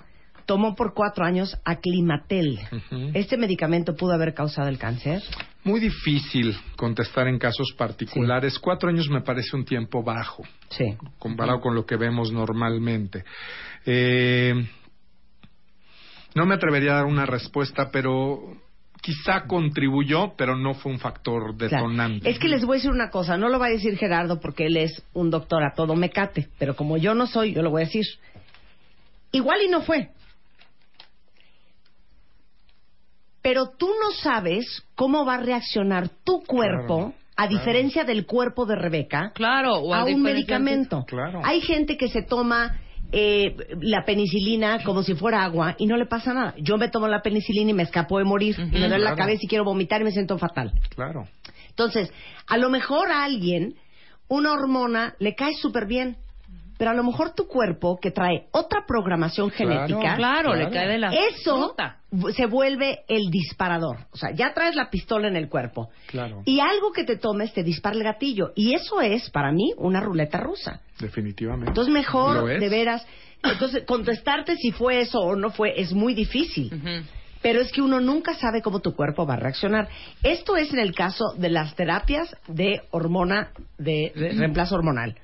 Tomó 0.45 0.75
por 0.75 0.93
cuatro 0.93 1.25
años 1.25 1.57
aclimatel. 1.65 2.59
Ujú. 2.71 3.11
¿Este 3.15 3.35
medicamento 3.37 3.95
pudo 3.95 4.13
haber 4.13 4.33
causado 4.33 4.67
el 4.69 4.77
cáncer? 4.77 5.23
Muy 5.63 5.79
difícil 5.79 6.55
contestar 6.75 7.27
en 7.27 7.39
casos 7.39 7.73
particulares. 7.77 8.59
Cuatro 8.59 8.89
años 8.89 9.09
me 9.09 9.21
parece 9.21 9.55
un 9.55 9.65
tiempo 9.65 10.03
bajo. 10.03 10.43
Sí. 10.69 10.95
comparado 11.19 11.59
con 11.61 11.73
lo 11.73 11.85
que 11.85 11.95
vemos 11.95 12.31
normalmente. 12.31 13.23
Eh, 13.85 14.53
no 16.35 16.45
me 16.45 16.55
atrevería 16.55 16.91
a 16.91 16.95
dar 16.97 17.05
una 17.05 17.25
respuesta, 17.25 17.89
pero 17.91 18.57
quizá 19.01 19.45
contribuyó, 19.47 20.33
pero 20.35 20.55
no 20.57 20.73
fue 20.73 20.91
un 20.91 20.99
factor 20.99 21.55
Claro. 21.57 21.75
detonante. 21.87 22.29
Es 22.29 22.39
que 22.39 22.47
les 22.49 22.65
voy 22.65 22.75
a 22.75 22.77
decir 22.79 22.91
una 22.91 23.09
cosa, 23.09 23.37
no 23.37 23.49
lo 23.49 23.57
va 23.59 23.67
a 23.67 23.69
decir 23.69 23.97
Gerardo 23.97 24.39
porque 24.39 24.65
él 24.65 24.77
es 24.77 25.01
un 25.13 25.29
doctor 25.29 25.63
a 25.63 25.73
todo 25.75 25.95
mecate, 25.95 26.49
pero 26.59 26.75
como 26.75 26.97
yo 26.97 27.13
no 27.15 27.25
soy, 27.27 27.53
yo 27.53 27.61
lo 27.61 27.69
voy 27.69 27.83
a 27.83 27.85
decir. 27.85 28.03
Igual 29.31 29.59
y 29.65 29.69
no 29.69 29.81
fue. 29.81 30.09
Pero 33.45 33.67
tú 33.77 33.85
no 33.85 34.09
sabes 34.23 34.81
cómo 34.95 35.23
va 35.23 35.35
a 35.35 35.37
reaccionar 35.37 36.09
tu 36.23 36.41
cuerpo, 36.43 36.95
Claro, 36.97 37.13
a 37.35 37.47
claro. 37.47 37.49
diferencia 37.59 38.03
del 38.03 38.25
cuerpo 38.25 38.65
de 38.65 38.75
Rebeca, 38.75 39.33
Claro, 39.35 39.75
o 39.75 39.93
a 39.93 40.03
un 40.03 40.23
medicamento. 40.23 41.05
Claro. 41.05 41.41
Hay 41.43 41.61
gente 41.61 41.95
que 41.95 42.07
se 42.07 42.23
toma 42.23 42.79
eh, 43.11 43.55
la 43.81 44.03
penicilina 44.03 44.81
como 44.83 45.03
si 45.03 45.13
fuera 45.13 45.43
agua 45.43 45.75
y 45.77 45.85
no 45.85 45.95
le 45.95 46.07
pasa 46.07 46.33
nada. 46.33 46.55
Yo 46.57 46.79
me 46.79 46.89
tomo 46.89 47.07
la 47.07 47.21
penicilina 47.21 47.69
y 47.69 47.73
me 47.75 47.83
escapo 47.83 48.17
de 48.17 48.23
morir 48.23 48.55
y 48.57 48.79
me 48.79 48.87
duele 48.87 48.97
la 48.97 49.15
cabeza 49.15 49.41
y 49.43 49.47
quiero 49.47 49.63
vomitar 49.63 50.01
y 50.01 50.05
me 50.05 50.11
siento 50.11 50.39
fatal. 50.39 50.71
Claro. 50.95 51.27
Entonces, 51.69 52.11
a 52.47 52.57
lo 52.57 52.71
mejor 52.71 53.11
a 53.11 53.25
alguien 53.25 53.75
una 54.27 54.53
hormona 54.53 55.13
le 55.19 55.35
cae 55.35 55.53
súper 55.53 55.85
bien, 55.85 56.17
pero 56.77 56.91
a 56.91 56.93
lo 56.93 57.03
mejor 57.03 57.33
tu 57.33 57.47
cuerpo, 57.47 57.97
que 58.01 58.11
trae 58.11 58.47
otra 58.51 58.85
programación 58.87 59.49
Claro, 59.49 59.71
genética, 59.87 60.15
Claro, 60.15 60.53
le 60.53 60.67
Claro. 60.67 60.73
cae 60.73 60.87
de 60.87 60.97
la 60.97 61.09
eso 61.13 61.67
fruta. 61.67 61.97
se 62.35 62.45
vuelve 62.45 62.99
el 63.07 63.29
disparador. 63.29 63.97
O 64.11 64.17
sea, 64.17 64.31
ya 64.31 64.53
traes 64.53 64.75
la 64.75 64.89
pistola 64.89 65.27
en 65.27 65.35
el 65.35 65.49
cuerpo. 65.49 65.89
Claro. 66.07 66.41
Y 66.45 66.59
algo 66.59 66.91
que 66.91 67.03
te 67.03 67.17
tomes 67.17 67.53
te 67.53 67.63
dispara 67.63 67.95
el 67.95 68.03
gatillo. 68.03 68.51
Y 68.55 68.73
eso 68.73 69.01
es, 69.01 69.29
para 69.29 69.51
mí, 69.51 69.73
una 69.77 69.99
ruleta 70.01 70.39
rusa. 70.39 70.81
Definitivamente. 70.99 71.69
Entonces, 71.69 71.93
mejor, 71.93 72.45
de 72.59 72.69
veras. 72.69 73.05
Entonces, 73.43 73.83
contestarte 73.85 74.55
si 74.55 74.71
fue 74.71 75.01
eso 75.01 75.19
o 75.19 75.35
no 75.35 75.51
fue 75.51 75.73
es 75.79 75.93
muy 75.93 76.13
difícil. 76.13 76.71
Pero 77.41 77.61
es 77.61 77.71
que 77.71 77.81
uno 77.81 77.99
nunca 77.99 78.33
sabe 78.33 78.63
cómo 78.63 78.79
tu 78.79 78.95
cuerpo 78.95 79.27
va 79.27 79.35
a 79.35 79.37
reaccionar. 79.37 79.87
Esto 80.23 80.55
es 80.57 80.73
en 80.73 80.79
el 80.79 80.95
caso 80.95 81.25
de 81.37 81.49
las 81.49 81.75
terapias 81.75 82.35
de 82.47 82.81
hormona, 82.89 83.51
de 83.77 84.11
re- 84.15 84.31
reemplazo 84.33 84.73
hormonal. 84.73 85.15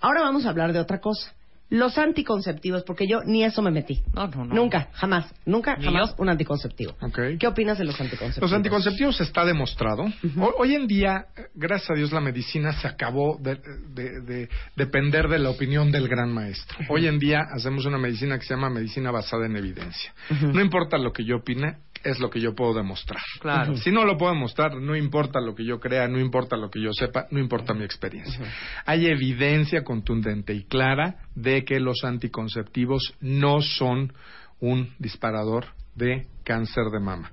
Ahora 0.00 0.22
vamos 0.22 0.46
a 0.46 0.50
hablar 0.50 0.72
de 0.72 0.78
otra 0.80 1.00
cosa. 1.00 1.32
Los 1.70 1.98
anticonceptivos, 1.98 2.82
porque 2.84 3.06
yo 3.06 3.20
ni 3.26 3.44
eso 3.44 3.60
me 3.60 3.70
metí. 3.70 4.00
No, 4.14 4.26
no, 4.28 4.46
no. 4.46 4.54
Nunca, 4.54 4.88
jamás, 4.94 5.26
nunca, 5.44 5.76
Ni 5.76 5.84
jamás 5.84 6.16
yo. 6.16 6.22
un 6.22 6.30
anticonceptivo. 6.30 6.92
Ok. 7.02 7.18
¿Qué 7.38 7.46
opinas 7.46 7.76
de 7.76 7.84
los 7.84 8.00
anticonceptivos? 8.00 8.50
Los 8.50 8.56
anticonceptivos 8.56 9.20
está 9.20 9.44
demostrado. 9.44 10.04
Ho- 10.38 10.54
Hoy 10.56 10.74
en 10.74 10.86
día, 10.86 11.26
gracias 11.54 11.90
a 11.90 11.94
Dios, 11.94 12.10
la 12.10 12.22
medicina 12.22 12.72
se 12.72 12.88
acabó 12.88 13.36
de, 13.38 13.60
de- 13.92 14.20
de 14.22 14.48
depender 14.76 15.28
de 15.28 15.38
la 15.40 15.50
opinión 15.50 15.90
del 15.92 16.08
gran 16.08 16.32
maestro. 16.32 16.78
Hoy 16.88 17.06
en 17.06 17.18
día 17.18 17.40
hacemos 17.54 17.84
una 17.84 17.98
medicina 17.98 18.38
que 18.38 18.46
se 18.46 18.54
llama 18.54 18.70
medicina 18.70 19.10
basada 19.10 19.44
en 19.44 19.54
evidencia. 19.58 20.14
No 20.40 20.62
importa 20.62 20.96
lo 20.96 21.12
que 21.12 21.26
yo 21.26 21.36
opine, 21.36 21.76
es 22.04 22.18
lo 22.18 22.30
que 22.30 22.40
yo 22.40 22.54
puedo 22.54 22.74
demostrar. 22.74 23.22
Claro. 23.40 23.76
Si 23.76 23.90
no 23.90 24.04
lo 24.04 24.16
puedo 24.16 24.32
demostrar, 24.32 24.76
no 24.76 24.96
importa 24.96 25.40
lo 25.40 25.54
que 25.54 25.64
yo 25.64 25.80
crea, 25.80 26.08
no 26.08 26.18
importa 26.18 26.56
lo 26.56 26.70
que 26.70 26.80
yo 26.80 26.92
sepa, 26.92 27.26
no 27.30 27.38
importa 27.38 27.74
mi 27.74 27.84
experiencia. 27.84 28.40
Hay 28.84 29.06
evidencia 29.06 29.84
contundente 29.84 30.54
y 30.54 30.64
clara 30.64 31.16
de 31.34 31.64
que 31.64 31.80
los 31.80 32.04
anticonceptivos 32.04 33.14
no 33.20 33.60
son 33.60 34.12
un 34.60 34.94
disparador 34.98 35.66
de 35.94 36.26
cáncer 36.48 36.84
de 36.90 36.98
mama. 36.98 37.30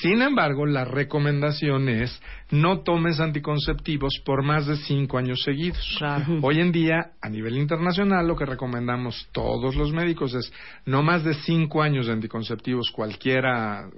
Sin 0.00 0.22
embargo, 0.22 0.64
la 0.64 0.84
recomendación 0.84 1.88
es 1.88 2.22
no 2.52 2.82
tomes 2.82 3.18
anticonceptivos 3.18 4.22
por 4.24 4.44
más 4.44 4.66
de 4.66 4.76
cinco 4.76 5.18
años 5.18 5.42
seguidos. 5.42 5.96
Claro. 5.98 6.38
Hoy 6.40 6.60
en 6.60 6.70
día, 6.70 7.10
a 7.20 7.28
nivel 7.28 7.58
internacional, 7.58 8.28
lo 8.28 8.36
que 8.36 8.46
recomendamos 8.46 9.28
todos 9.32 9.74
los 9.74 9.92
médicos 9.92 10.34
es 10.34 10.52
no 10.86 11.02
más 11.02 11.24
de 11.24 11.34
cinco 11.34 11.82
años 11.82 12.06
de 12.06 12.12
anticonceptivos, 12.12 12.92
cualquiera 12.92 13.88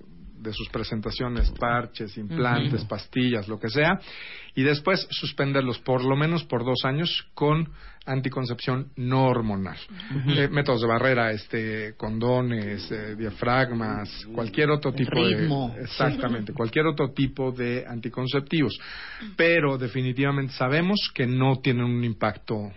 de 0.47 0.53
sus 0.53 0.69
presentaciones, 0.69 1.51
parches, 1.51 2.17
implantes, 2.17 2.85
pastillas, 2.85 3.49
lo 3.49 3.59
que 3.59 3.69
sea, 3.69 3.99
y 4.55 4.63
después 4.63 5.07
suspenderlos 5.11 5.79
por 5.81 6.05
lo 6.05 6.17
menos 6.17 6.45
por 6.45 6.65
dos 6.65 6.85
años 6.85 7.27
con 7.35 7.69
anticoncepción 8.07 8.93
no 8.97 9.27
hormonal. 9.27 9.77
Eh, 10.29 10.49
métodos 10.49 10.81
de 10.81 10.87
barrera, 10.87 11.33
este, 11.33 11.95
condones, 11.97 12.91
eh, 12.91 13.17
diafragmas, 13.17 14.27
cualquier 14.33 14.71
otro 14.71 14.93
tipo 14.93 15.11
ritmo. 15.13 15.75
de... 15.77 15.83
Exactamente, 15.83 16.53
cualquier 16.53 16.87
otro 16.87 17.13
tipo 17.13 17.51
de 17.51 17.85
anticonceptivos. 17.87 18.79
Pero 19.37 19.77
definitivamente 19.77 20.53
sabemos 20.53 21.11
que 21.13 21.27
no 21.27 21.57
tienen 21.57 21.85
un 21.85 22.05
impacto 22.05 22.71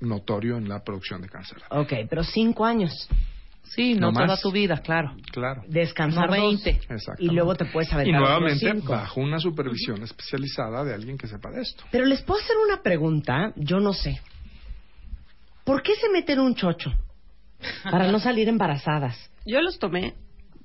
notorio 0.00 0.56
en 0.56 0.68
la 0.68 0.82
producción 0.82 1.20
de 1.20 1.28
cáncer. 1.28 1.58
Ok, 1.70 1.92
pero 2.08 2.22
cinco 2.22 2.64
años. 2.64 3.08
Sí, 3.64 3.94
no, 3.94 4.08
No 4.08 4.12
toda 4.12 4.26
más. 4.26 4.42
tu 4.42 4.52
vida, 4.52 4.78
claro. 4.82 5.16
Claro. 5.32 5.62
Descansar 5.66 6.28
No 6.28 6.36
dos, 6.36 6.62
20. 6.62 6.70
Exactamente. 6.70 7.24
y 7.24 7.28
luego 7.28 7.54
te 7.54 7.64
puedes 7.64 7.90
aventar 7.92 8.14
Y 8.14 8.18
nuevamente 8.18 8.72
bajo 8.86 9.20
una 9.20 9.38
supervisión 9.38 10.02
especializada 10.02 10.84
de 10.84 10.92
alguien 10.94 11.16
que 11.16 11.26
sepa 11.26 11.50
de 11.50 11.62
esto. 11.62 11.82
Pero 11.90 12.04
les 12.04 12.20
puedo 12.22 12.40
hacer 12.40 12.56
una 12.66 12.82
pregunta, 12.82 13.52
yo 13.56 13.80
no 13.80 13.92
sé. 13.94 14.20
¿Por 15.64 15.82
qué 15.82 15.94
se 15.94 16.10
meten 16.10 16.40
un 16.40 16.54
chocho? 16.54 16.92
Para 17.84 18.10
no 18.10 18.18
salir 18.18 18.48
embarazadas. 18.48 19.30
Yo 19.46 19.60
los 19.60 19.78
tomé 19.78 20.14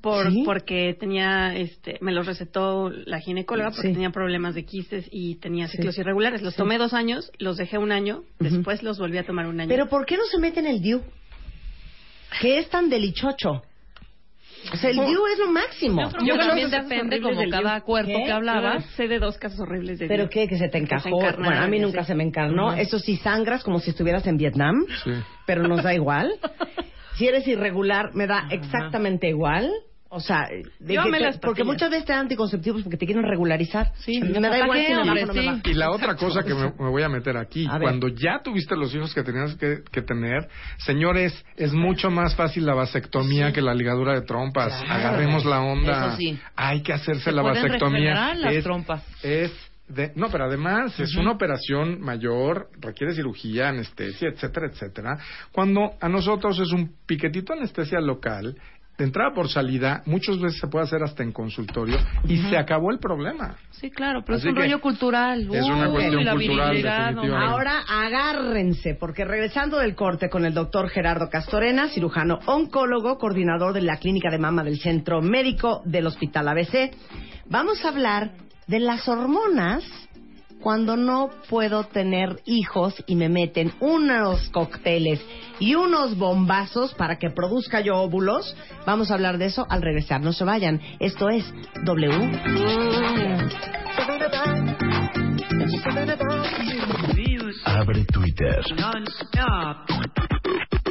por, 0.02 0.32
¿Sí? 0.32 0.42
porque 0.46 0.96
tenía, 1.00 1.56
este, 1.56 1.98
me 2.02 2.12
los 2.12 2.26
recetó 2.26 2.90
la 2.90 3.20
ginecóloga 3.20 3.70
porque 3.72 3.90
Sí. 3.90 3.94
tenía 3.94 4.10
problemas 4.12 4.56
de 4.56 4.66
quistes 4.66 5.08
y 5.12 5.36
tenía 5.36 5.68
Sí. 5.68 5.78
ciclos 5.78 5.98
irregulares. 5.98 6.42
Los 6.42 6.54
Sí. 6.54 6.58
tomé 6.58 6.78
dos 6.78 6.94
años, 6.94 7.32
los 7.40 7.58
dejé 7.58 7.78
un 7.78 7.92
año, 7.92 8.24
después 8.40 8.82
los 8.84 8.98
volví 9.00 9.18
a 9.20 9.26
tomar 9.26 9.46
un 9.48 9.60
año. 9.60 9.70
Pero 9.70 9.88
¿por 9.90 10.06
qué 10.06 10.18
no 10.18 10.24
se 10.26 10.40
meten 10.40 10.66
el 10.68 10.82
DIU? 10.82 11.02
¿Qué 12.42 12.60
es 12.60 12.70
tan 12.70 12.90
delichocho? 12.90 13.62
O 14.74 14.76
sea, 14.76 14.90
el 14.90 14.98
DIU 14.98 15.26
es 15.28 15.40
lo 15.40 15.48
máximo. 15.52 16.02
Yo 16.04 16.10
creo 16.10 16.26
Yo 16.26 16.34
que 16.34 16.40
creo 16.40 16.48
también 16.50 16.70
que 16.70 16.82
depende 16.82 17.22
como 17.22 17.40
del 17.40 17.50
cada 17.52 17.82
cuerpo 17.82 18.12
¿Qué? 18.18 18.24
que 18.26 18.32
hablabas. 18.32 18.86
Sé 18.98 19.08
de 19.08 19.20
dos 19.20 19.38
casos 19.38 19.60
horribles 19.62 20.00
de 20.00 20.08
¿Pero 20.08 20.24
Diu. 20.24 20.30
qué? 20.30 20.48
¿Que 20.48 20.58
se 20.58 20.68
te 20.68 20.82
Que 20.84 21.00
se 21.00 21.10
encajó? 21.10 21.38
bueno, 21.38 21.62
a 21.62 21.68
mí 21.68 21.80
nunca 21.80 22.04
se 22.04 22.16
me 22.16 22.24
encarnó. 22.24 22.74
Eso 22.74 23.00
sí, 23.00 23.16
sangras 23.18 23.64
como 23.64 23.80
si 23.80 23.92
estuvieras 23.92 24.28
en 24.28 24.38
Vietnam, 24.38 24.76
Sí. 25.04 25.12
pero 25.46 25.68
nos 25.68 25.84
da 25.84 25.94
igual. 25.94 26.32
Si 27.18 27.28
eres 27.28 27.48
irregular, 27.48 28.12
me 28.14 28.28
da 28.28 28.48
exactamente 28.52 29.28
igual. 29.28 29.72
O 30.10 30.20
sea, 30.22 30.48
de 30.50 30.94
Yo 30.94 31.02
que 31.04 31.08
amé 31.10 31.18
te- 31.18 31.24
las 31.26 31.38
porque 31.40 31.64
muchas 31.64 31.90
veces 31.90 32.06
te 32.06 32.14
dan 32.14 32.22
anticonceptivos 32.22 32.82
porque 32.84 32.98
te 32.98 33.06
quieren 33.06 33.24
regularizar. 33.24 33.92
Sí, 33.98 34.22
me 34.22 34.30
da 34.40 34.50
¿para 34.50 34.64
igual 34.64 34.80
qué, 34.80 34.88
si 34.88 34.94
me 34.94 35.00
hombre? 35.02 35.26
no 35.26 35.34
me 35.34 35.42
Sí. 35.42 35.48
bajo. 35.48 35.60
Y 35.66 35.74
la 35.74 35.92
otra 35.92 36.16
cosa 36.16 36.44
que 36.44 36.54
me, 36.54 36.64
me 36.80 36.90
voy 36.90 37.04
a 37.04 37.10
meter 37.10 37.36
aquí, 37.38 37.68
A 37.70 37.80
cuando 37.80 38.08
ya 38.08 38.40
tuviste 38.44 38.76
los 38.76 38.94
hijos 38.96 39.14
que 39.14 39.24
tenías 39.24 39.56
que, 39.56 39.80
que 39.92 40.02
tener, 40.02 40.48
señores, 40.78 41.46
es 41.58 41.74
mucho 41.74 42.10
más 42.10 42.36
fácil 42.36 42.66
la 42.66 42.74
vasectomía 42.74 43.52
que 43.52 43.62
la 43.62 43.74
ligadura 43.74 44.14
de 44.14 44.22
trompas. 44.22 44.82
Claro. 44.84 44.94
Agarremos 44.94 45.44
la 45.46 45.60
onda. 45.62 46.08
Eso 46.08 46.18
sí. 46.18 46.40
Hay 46.56 46.82
que 46.82 46.94
hacerse 46.94 47.24
Se 47.26 47.32
la 47.32 47.42
vasectomía. 47.42 48.34
las 48.36 48.54
es, 48.54 48.64
trompas. 48.64 49.04
es 49.24 49.52
de, 49.90 50.12
no, 50.16 50.30
pero 50.30 50.44
además 50.46 51.00
es 51.00 51.16
una 51.16 51.32
operación 51.32 52.02
mayor, 52.02 52.70
requiere 52.82 53.14
cirugía, 53.14 53.70
anestesia, 53.70 54.28
etcétera, 54.30 54.68
etcétera. 54.68 55.18
Cuando 55.54 55.94
a 56.02 56.10
nosotros 56.10 56.60
es 56.60 56.74
un 56.74 56.92
piquetito 57.06 57.54
de 57.54 57.60
anestesia 57.60 58.02
local, 58.02 58.58
de 58.98 59.04
entrada 59.06 59.32
por 59.32 59.48
salida, 59.50 60.02
muchas 60.06 60.40
veces 60.40 60.60
se 60.60 60.68
puede 60.68 60.86
hacer 60.86 61.04
hasta 61.04 61.22
en 61.22 61.32
consultorio 61.32 61.98
y 62.28 62.38
se 62.50 62.58
acabó 62.58 62.92
el 62.92 62.98
problema. 62.98 63.56
Sí, 63.70 63.92
claro, 63.92 64.24
pero 64.26 64.38
Así 64.38 64.48
es 64.48 64.54
un 64.54 64.60
rollo 64.60 64.82
cultural. 64.82 65.42
es 65.54 65.66
una 65.66 65.88
Uy, 65.90 65.94
cuestión 65.94 66.26
la 66.26 66.32
cultural, 66.34 67.16
no. 67.16 67.38
Ahora 67.38 67.82
agárrense, 67.88 68.96
porque 69.00 69.24
regresando 69.24 69.78
del 69.78 69.94
corte 69.94 70.30
con 70.30 70.46
el 70.46 70.54
doctor 70.56 70.90
Gerardo 70.90 71.30
Castorena, 71.30 71.90
cirujano 71.90 72.40
oncólogo, 72.48 73.20
coordinador 73.20 73.74
de 73.74 73.82
la 73.82 73.98
clínica 73.98 74.32
de 74.32 74.40
mama 74.40 74.64
del 74.64 74.80
Centro 74.80 75.22
Médico 75.22 75.82
del 75.86 76.08
Hospital 76.08 76.48
ABC, 76.48 76.92
vamos 77.46 77.86
a 77.86 77.90
hablar 77.90 78.32
de 78.66 78.80
las 78.80 79.08
hormonas 79.08 79.84
cuando 80.62 80.98
no 80.98 81.30
puedo 81.50 81.84
tener 81.86 82.42
hijos 82.46 82.94
y 83.06 83.16
me 83.16 83.30
meten 83.30 83.74
unos 83.80 84.50
cócteles 84.50 85.22
y 85.60 85.76
unos 85.76 86.18
bombazos 86.18 86.94
para 86.94 87.18
que 87.18 87.30
produzca 87.30 87.82
yo 87.82 87.98
óvulos. 87.98 88.56
Vamos 88.86 89.12
a 89.12 89.16
hablar 89.16 89.38
de 89.38 89.46
eso 89.46 89.66
al 89.70 89.82
regresar. 89.82 90.22
No 90.22 90.34
se 90.34 90.44
vayan. 90.44 90.82
Esto 91.00 91.30
es 91.30 91.46
W. 91.84 92.12
Abre 97.66 98.06
Twitter. 98.06 98.64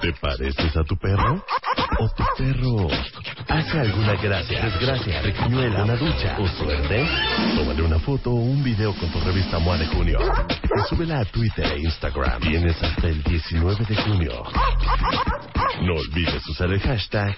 ¿Te 0.00 0.12
pareces 0.12 0.76
a 0.76 0.84
tu 0.84 0.96
perro? 0.96 1.44
¿O 1.98 2.08
tu 2.10 2.24
perro 2.36 2.88
hace 3.48 3.80
alguna 3.80 4.14
gracia, 4.14 4.62
desgracia, 4.62 5.22
requiñuela, 5.22 5.82
una 5.82 5.96
ducha 5.96 6.36
o 6.38 6.46
suerte? 6.46 7.04
Tómale 7.56 7.82
una 7.82 7.98
foto 7.98 8.30
o 8.30 8.34
un 8.34 8.62
video 8.62 8.94
con 8.94 9.10
tu 9.10 9.20
revista 9.20 9.58
MOA 9.58 9.78
de 9.78 9.86
junio. 9.86 10.18
Y 10.20 10.88
súbela 10.88 11.20
a 11.20 11.24
Twitter 11.24 11.66
e 11.66 11.80
Instagram. 11.80 12.40
Tienes 12.40 12.80
hasta 12.82 13.08
el 13.08 13.22
19 13.24 13.84
de 13.84 13.96
junio. 13.96 14.44
No 15.82 15.94
olvides 15.94 16.46
usar 16.46 16.70
el 16.70 16.80
hashtag 16.80 17.36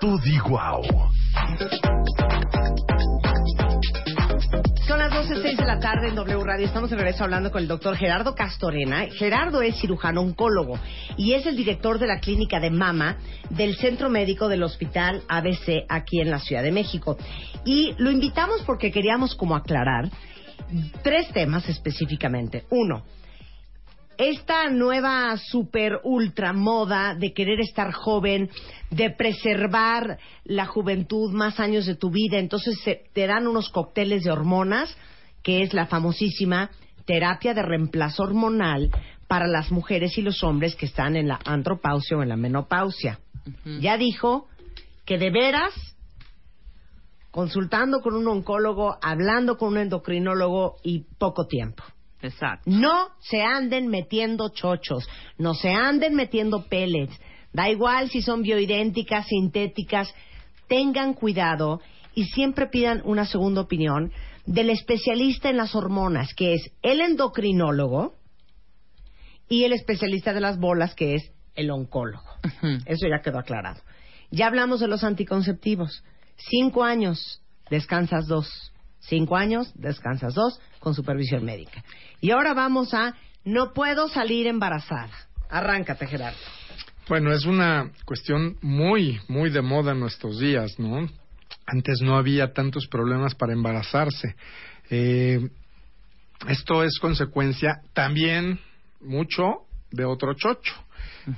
TudiWow. 0.00 0.82
12, 5.18 5.42
6 5.42 5.56
de 5.56 5.64
la 5.64 5.80
tarde 5.80 6.06
en 6.06 6.14
W 6.14 6.44
Radio. 6.44 6.64
Estamos 6.64 6.90
de 6.90 6.96
regreso 6.96 7.24
hablando 7.24 7.50
con 7.50 7.60
el 7.60 7.66
doctor 7.66 7.96
Gerardo 7.96 8.36
Castorena. 8.36 9.08
Gerardo 9.10 9.62
es 9.62 9.74
cirujano 9.80 10.20
oncólogo 10.20 10.78
y 11.16 11.32
es 11.32 11.44
el 11.44 11.56
director 11.56 11.98
de 11.98 12.06
la 12.06 12.20
clínica 12.20 12.60
de 12.60 12.70
mama 12.70 13.16
del 13.50 13.74
Centro 13.78 14.10
Médico 14.10 14.46
del 14.46 14.62
Hospital 14.62 15.24
ABC 15.28 15.86
aquí 15.88 16.20
en 16.20 16.30
la 16.30 16.38
Ciudad 16.38 16.62
de 16.62 16.70
México. 16.70 17.18
Y 17.64 17.96
lo 17.98 18.12
invitamos 18.12 18.62
porque 18.64 18.92
queríamos 18.92 19.34
como 19.34 19.56
aclarar 19.56 20.08
tres 21.02 21.28
temas 21.32 21.68
específicamente. 21.68 22.66
Uno, 22.70 23.02
esta 24.18 24.70
nueva 24.70 25.36
super 25.36 25.98
ultra 26.04 26.52
moda 26.52 27.16
de 27.16 27.32
querer 27.32 27.58
estar 27.60 27.90
joven, 27.90 28.50
de 28.92 29.10
preservar 29.10 30.18
la 30.44 30.66
juventud 30.66 31.32
más 31.32 31.58
años 31.58 31.86
de 31.86 31.96
tu 31.96 32.10
vida, 32.10 32.38
entonces 32.38 32.78
te 33.12 33.26
dan 33.26 33.48
unos 33.48 33.68
cócteles 33.70 34.22
de 34.22 34.30
hormonas 34.30 34.96
que 35.48 35.62
es 35.62 35.72
la 35.72 35.86
famosísima 35.86 36.70
terapia 37.06 37.54
de 37.54 37.62
reemplazo 37.62 38.22
hormonal 38.22 38.90
para 39.28 39.46
las 39.46 39.72
mujeres 39.72 40.18
y 40.18 40.20
los 40.20 40.44
hombres 40.44 40.76
que 40.76 40.84
están 40.84 41.16
en 41.16 41.26
la 41.26 41.40
andropausia 41.42 42.18
o 42.18 42.22
en 42.22 42.28
la 42.28 42.36
menopausia. 42.36 43.18
Ya 43.80 43.96
dijo 43.96 44.46
que 45.06 45.16
de 45.16 45.30
veras 45.30 45.72
consultando 47.30 48.02
con 48.02 48.14
un 48.14 48.28
oncólogo, 48.28 48.98
hablando 49.00 49.56
con 49.56 49.68
un 49.68 49.78
endocrinólogo 49.78 50.76
y 50.82 51.06
poco 51.16 51.46
tiempo. 51.46 51.82
Exacto. 52.20 52.70
No 52.70 53.08
se 53.18 53.40
anden 53.40 53.88
metiendo 53.88 54.50
chochos, 54.50 55.08
no 55.38 55.54
se 55.54 55.70
anden 55.70 56.14
metiendo 56.14 56.66
pellets. 56.66 57.18
Da 57.54 57.70
igual 57.70 58.10
si 58.10 58.20
son 58.20 58.42
bioidénticas, 58.42 59.26
sintéticas, 59.28 60.14
tengan 60.68 61.14
cuidado 61.14 61.80
y 62.14 62.24
siempre 62.24 62.66
pidan 62.66 63.00
una 63.06 63.24
segunda 63.24 63.62
opinión 63.62 64.12
del 64.48 64.70
especialista 64.70 65.50
en 65.50 65.58
las 65.58 65.74
hormonas, 65.74 66.32
que 66.34 66.54
es 66.54 66.72
el 66.82 67.02
endocrinólogo, 67.02 68.16
y 69.46 69.64
el 69.64 69.72
especialista 69.72 70.32
de 70.32 70.40
las 70.40 70.58
bolas, 70.58 70.94
que 70.94 71.14
es 71.14 71.32
el 71.54 71.70
oncólogo. 71.70 72.24
Eso 72.86 73.06
ya 73.08 73.22
quedó 73.22 73.38
aclarado. 73.38 73.80
Ya 74.30 74.46
hablamos 74.46 74.80
de 74.80 74.88
los 74.88 75.04
anticonceptivos. 75.04 76.02
Cinco 76.36 76.84
años, 76.84 77.42
descansas 77.70 78.26
dos. 78.26 78.72
Cinco 79.00 79.36
años, 79.36 79.72
descansas 79.74 80.34
dos, 80.34 80.60
con 80.80 80.94
supervisión 80.94 81.44
médica. 81.44 81.84
Y 82.20 82.30
ahora 82.30 82.52
vamos 82.52 82.92
a 82.94 83.14
no 83.44 83.72
puedo 83.72 84.08
salir 84.08 84.46
embarazada. 84.46 85.12
Arráncate, 85.48 86.06
Gerardo. 86.06 86.38
Bueno, 87.08 87.32
es 87.32 87.46
una 87.46 87.90
cuestión 88.04 88.58
muy, 88.60 89.18
muy 89.28 89.50
de 89.50 89.62
moda 89.62 89.92
en 89.92 90.00
nuestros 90.00 90.38
días, 90.38 90.78
¿no? 90.78 91.08
Antes 91.70 92.00
no 92.00 92.16
había 92.16 92.54
tantos 92.54 92.86
problemas 92.88 93.34
para 93.34 93.52
embarazarse. 93.52 94.34
Eh, 94.88 95.50
esto 96.48 96.82
es 96.82 96.98
consecuencia 96.98 97.82
también 97.92 98.58
mucho 99.02 99.66
de 99.90 100.06
otro 100.06 100.32
chocho. 100.32 100.74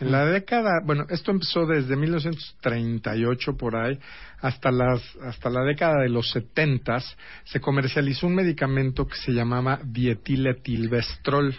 En 0.01 0.13
la 0.13 0.25
década, 0.25 0.81
bueno, 0.85 1.05
esto 1.11 1.33
empezó 1.33 1.67
desde 1.67 1.97
1938 1.97 3.57
por 3.57 3.75
ahí 3.75 3.99
hasta 4.41 4.71
las 4.71 5.03
hasta 5.17 5.51
la 5.51 5.65
década 5.65 6.03
de 6.03 6.09
los 6.09 6.31
70 6.31 7.03
se 7.45 7.61
comercializó 7.61 8.29
un 8.29 8.37
medicamento 8.37 9.07
que 9.07 9.17
se 9.17 9.33
llamaba 9.33 9.81
dietiletilvestrol 9.85 11.57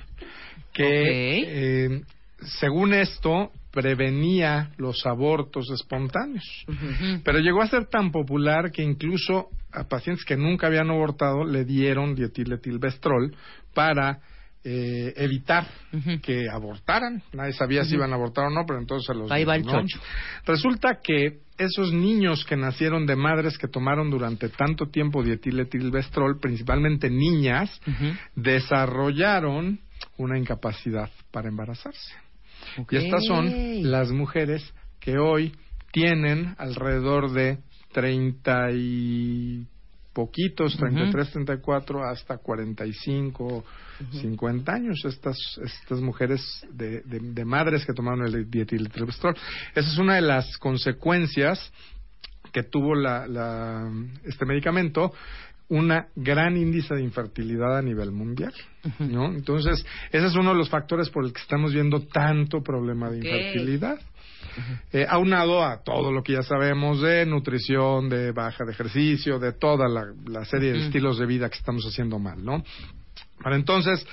que 0.72 1.84
eh, 1.86 2.02
según 2.40 2.94
esto 2.94 3.52
prevenía 3.72 4.72
los 4.78 5.06
abortos 5.06 5.70
espontáneos. 5.72 6.66
Pero 7.24 7.40
llegó 7.40 7.62
a 7.62 7.68
ser 7.68 7.88
tan 7.88 8.12
popular 8.12 8.72
que 8.72 8.84
incluso 8.84 9.50
a 9.72 9.86
pacientes 9.86 10.26
que 10.26 10.36
nunca 10.36 10.68
habían 10.68 10.90
abortado 10.90 11.46
le 11.46 11.64
dieron 11.64 12.14
dietiletilvestrol 12.16 13.34
para 13.74 14.20
eh, 14.64 15.14
evitar 15.16 15.66
que 16.22 16.48
abortaran. 16.48 17.24
Nadie 17.34 17.54
sabía 17.54 17.84
si 17.84 17.96
iban 17.96 18.12
a 18.12 18.16
abortar 18.16 18.46
o 18.46 18.50
no, 18.52 18.64
pero 18.68 18.80
entonces 18.80 19.08
se 19.08 19.16
los 19.16 19.32
Ahí 19.32 19.44
va 19.44 19.56
el. 19.56 19.66
Resulta 20.46 21.00
que 21.02 21.40
esos 21.58 21.92
niños 21.92 22.46
que 22.46 22.56
nacieron 22.56 23.06
de 23.06 23.16
madres 23.16 23.58
que 23.58 23.68
tomaron 23.68 24.12
durante 24.12 24.50
tanto 24.50 24.88
tiempo 24.88 25.24
dietiletilvestrol, 25.24 26.40
principalmente 26.40 27.10
niñas, 27.10 27.82
desarrollaron 28.36 29.80
una 30.18 30.38
incapacidad 30.38 31.10
para 31.32 31.50
embarazarse. 31.50 32.14
Y 32.90 32.96
estas 32.96 33.26
son 33.26 33.92
las 33.92 34.12
mujeres 34.12 34.74
que 35.00 35.18
hoy 35.18 35.54
tienen 35.92 36.56
alrededor 36.58 37.32
de 37.32 37.60
30 37.92 38.72
y 38.74 39.66
poquitos, 40.14 40.76
33, 40.78 41.32
34, 41.32 42.04
hasta 42.04 42.38
45, 42.38 43.64
50 44.22 44.74
años, 44.74 45.06
estas, 45.06 45.38
estas 45.64 46.00
mujeres 46.02 46.42
de, 46.72 47.02
de, 47.02 47.20
de 47.20 47.46
madres 47.46 47.86
que 47.86 47.94
tomaron 47.94 48.26
el 48.26 48.50
dietiletilvestrol. 48.50 49.36
Esa 49.76 49.90
es 49.90 49.98
una 49.98 50.16
de 50.16 50.22
las 50.22 50.58
consecuencias 50.58 51.72
que 52.52 52.64
tuvo 52.64 52.96
la, 52.96 53.28
la, 53.28 53.90
este 54.26 54.46
medicamento 54.46 55.14
una 55.72 56.08
gran 56.18 56.58
índice 56.58 56.96
de 56.96 57.02
infertilidad 57.02 57.78
a 57.78 57.82
nivel 57.82 58.12
mundial, 58.12 58.54
¿no? 59.00 59.28
Entonces, 59.28 59.86
ese 60.12 60.28
es 60.28 60.36
uno 60.36 60.52
de 60.52 60.58
los 60.58 60.70
factores 60.70 61.10
por 61.10 61.24
el 61.24 61.32
que 61.32 61.40
estamos 61.40 61.74
viendo 61.74 62.02
tanto 62.02 62.62
problema 62.62 63.10
de 63.10 63.20
infertilidad. 63.20 63.98
Eh, 64.92 65.06
aunado 65.08 65.64
a 65.64 65.82
todo 65.82 66.12
lo 66.12 66.24
que 66.24 66.34
ya 66.34 66.42
sabemos 66.42 67.02
de 67.02 67.26
nutrición, 67.26 68.10
de 68.10 68.34
baja 68.34 68.66
de 68.66 68.74
ejercicio, 68.74 69.40
de 69.40 69.54
toda 69.54 69.88
la, 69.88 70.04
la 70.26 70.44
serie 70.44 70.74
de 70.74 70.88
estilos 70.88 71.18
de 71.18 71.26
vida 71.26 71.50
que 71.50 71.58
estamos 71.58 71.86
haciendo 71.86 72.20
mal, 72.20 72.44
¿no? 72.44 72.62
Para 73.42 73.56
entonces, 73.56 74.06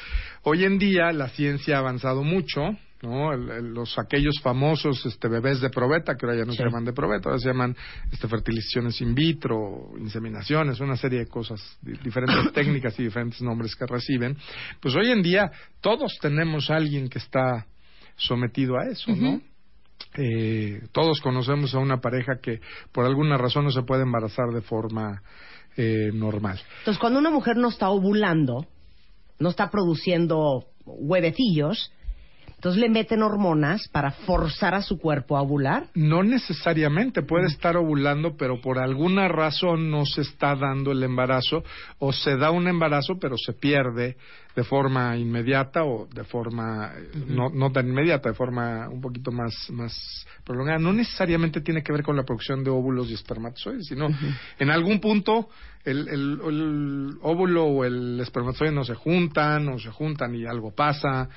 hoy 0.44 0.64
en 0.64 0.78
día 0.78 1.10
la 1.10 1.28
ciencia 1.30 1.76
ha 1.76 1.80
avanzado 1.80 2.22
mucho, 2.22 2.60
¿no? 3.02 3.32
El- 3.32 3.50
el- 3.50 3.74
los 3.74 3.98
aquellos 3.98 4.40
famosos 4.42 5.04
este 5.06 5.28
bebés 5.28 5.60
de 5.60 5.70
probeta, 5.70 6.16
que 6.16 6.26
ahora 6.26 6.38
ya 6.38 6.44
no 6.44 6.52
Sí. 6.52 6.58
se 6.58 6.64
llaman 6.64 6.84
de 6.84 6.92
probeta, 6.92 7.28
ahora 7.28 7.38
se 7.40 7.48
llaman 7.48 7.76
este 8.10 8.26
fertilizaciones 8.28 9.00
in 9.00 9.14
vitro, 9.14 9.90
inseminaciones, 9.98 10.80
una 10.80 10.96
serie 10.96 11.20
de 11.20 11.26
cosas, 11.26 11.60
di- 11.80 11.92
diferentes 12.02 12.52
técnicas 12.52 12.98
y 12.98 13.04
diferentes 13.04 13.40
nombres 13.42 13.74
que 13.76 13.86
reciben. 13.86 14.36
Pues 14.80 14.94
hoy 14.96 15.10
en 15.10 15.22
día 15.22 15.50
todos 15.80 16.18
tenemos 16.20 16.70
a 16.70 16.76
alguien 16.76 17.08
que 17.08 17.18
está 17.18 17.66
sometido 18.16 18.76
a 18.78 18.86
eso, 18.90 19.14
¿no? 19.14 19.40
Eh, 20.16 20.82
todos 20.92 21.20
conocemos 21.20 21.74
a 21.74 21.78
una 21.78 22.00
pareja 22.00 22.38
que 22.42 22.60
por 22.92 23.04
alguna 23.04 23.36
razón 23.36 23.64
no 23.64 23.70
se 23.70 23.82
puede 23.82 24.02
embarazar 24.02 24.46
de 24.52 24.60
forma 24.62 25.22
eh, 25.76 26.10
normal. 26.12 26.58
Entonces, 26.80 26.98
cuando 26.98 27.20
una 27.20 27.30
mujer 27.30 27.56
no 27.56 27.68
está 27.68 27.88
ovulando, 27.90 28.66
no 29.38 29.48
está 29.50 29.70
produciendo 29.70 30.64
huevecillos, 30.84 31.92
Entonces 32.58 32.80
le 32.80 32.88
meten 32.88 33.22
hormonas 33.22 33.86
para 33.86 34.10
forzar 34.10 34.74
a 34.74 34.82
su 34.82 34.98
cuerpo 34.98 35.36
a 35.36 35.42
ovular. 35.42 35.84
No 35.94 36.24
necesariamente, 36.24 37.22
puede 37.22 37.46
estar 37.46 37.76
ovulando, 37.76 38.36
pero 38.36 38.60
por 38.60 38.80
alguna 38.80 39.28
razón 39.28 39.92
no 39.92 40.04
se 40.04 40.22
está 40.22 40.56
dando 40.56 40.90
el 40.90 41.04
embarazo, 41.04 41.62
o 42.00 42.12
se 42.12 42.36
da 42.36 42.50
un 42.50 42.66
embarazo, 42.66 43.16
pero 43.20 43.36
se 43.38 43.52
pierde 43.52 44.16
de 44.54 44.64
forma 44.64 45.16
inmediata 45.16 45.84
o 45.84 46.08
de 46.12 46.24
forma 46.24 46.92
no, 47.26 47.48
no 47.50 47.70
tan 47.70 47.88
inmediata, 47.88 48.30
de 48.30 48.34
forma 48.34 48.88
un 48.88 49.00
poquito 49.00 49.30
más, 49.30 49.54
más 49.70 50.26
prolongada. 50.44 50.78
No 50.78 50.92
necesariamente 50.92 51.60
tiene 51.60 51.82
que 51.82 51.92
ver 51.92 52.02
con 52.02 52.16
la 52.16 52.24
producción 52.24 52.64
de 52.64 52.70
óvulos 52.70 53.08
y 53.10 53.14
espermatozoides, 53.14 53.86
sino 53.86 54.08
en 54.58 54.70
algún 54.70 55.00
punto 55.00 55.48
el, 55.84 56.08
el, 56.08 56.40
el 56.46 57.10
óvulo 57.22 57.64
o 57.64 57.84
el 57.84 58.20
espermatozoide 58.20 58.72
no 58.72 58.84
se 58.84 58.94
juntan, 58.94 59.68
o 59.68 59.78
se 59.78 59.90
juntan 59.90 60.34
y 60.34 60.44
algo 60.44 60.74
pasa. 60.74 61.28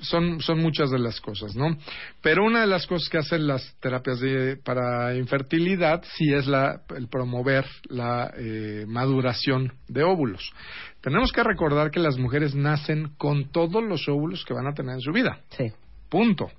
Son, 0.00 0.40
son 0.40 0.60
muchas 0.60 0.90
de 0.90 0.98
las 0.98 1.20
cosas, 1.20 1.56
¿no? 1.56 1.76
Pero 2.22 2.44
una 2.44 2.60
de 2.60 2.66
las 2.66 2.86
cosas 2.86 3.08
que 3.08 3.18
hacen 3.18 3.46
las 3.46 3.74
terapias 3.80 4.20
de, 4.20 4.56
para 4.56 5.16
infertilidad 5.16 6.02
sí 6.16 6.32
es 6.32 6.46
la, 6.46 6.82
el 6.96 7.08
promover 7.08 7.66
la 7.88 8.32
eh, 8.36 8.84
maduración 8.86 9.72
de 9.88 10.04
óvulos. 10.04 10.52
Tenemos 11.00 11.32
que 11.32 11.42
recordar 11.42 11.90
que 11.90 12.00
las 12.00 12.18
mujeres 12.18 12.54
nacen 12.54 13.12
con 13.16 13.50
todos 13.50 13.82
los 13.82 14.08
óvulos 14.08 14.44
que 14.44 14.54
van 14.54 14.66
a 14.66 14.74
tener 14.74 14.94
en 14.94 15.00
su 15.00 15.12
vida. 15.12 15.40
Sí. 15.50 15.72
Punto. 16.08 16.50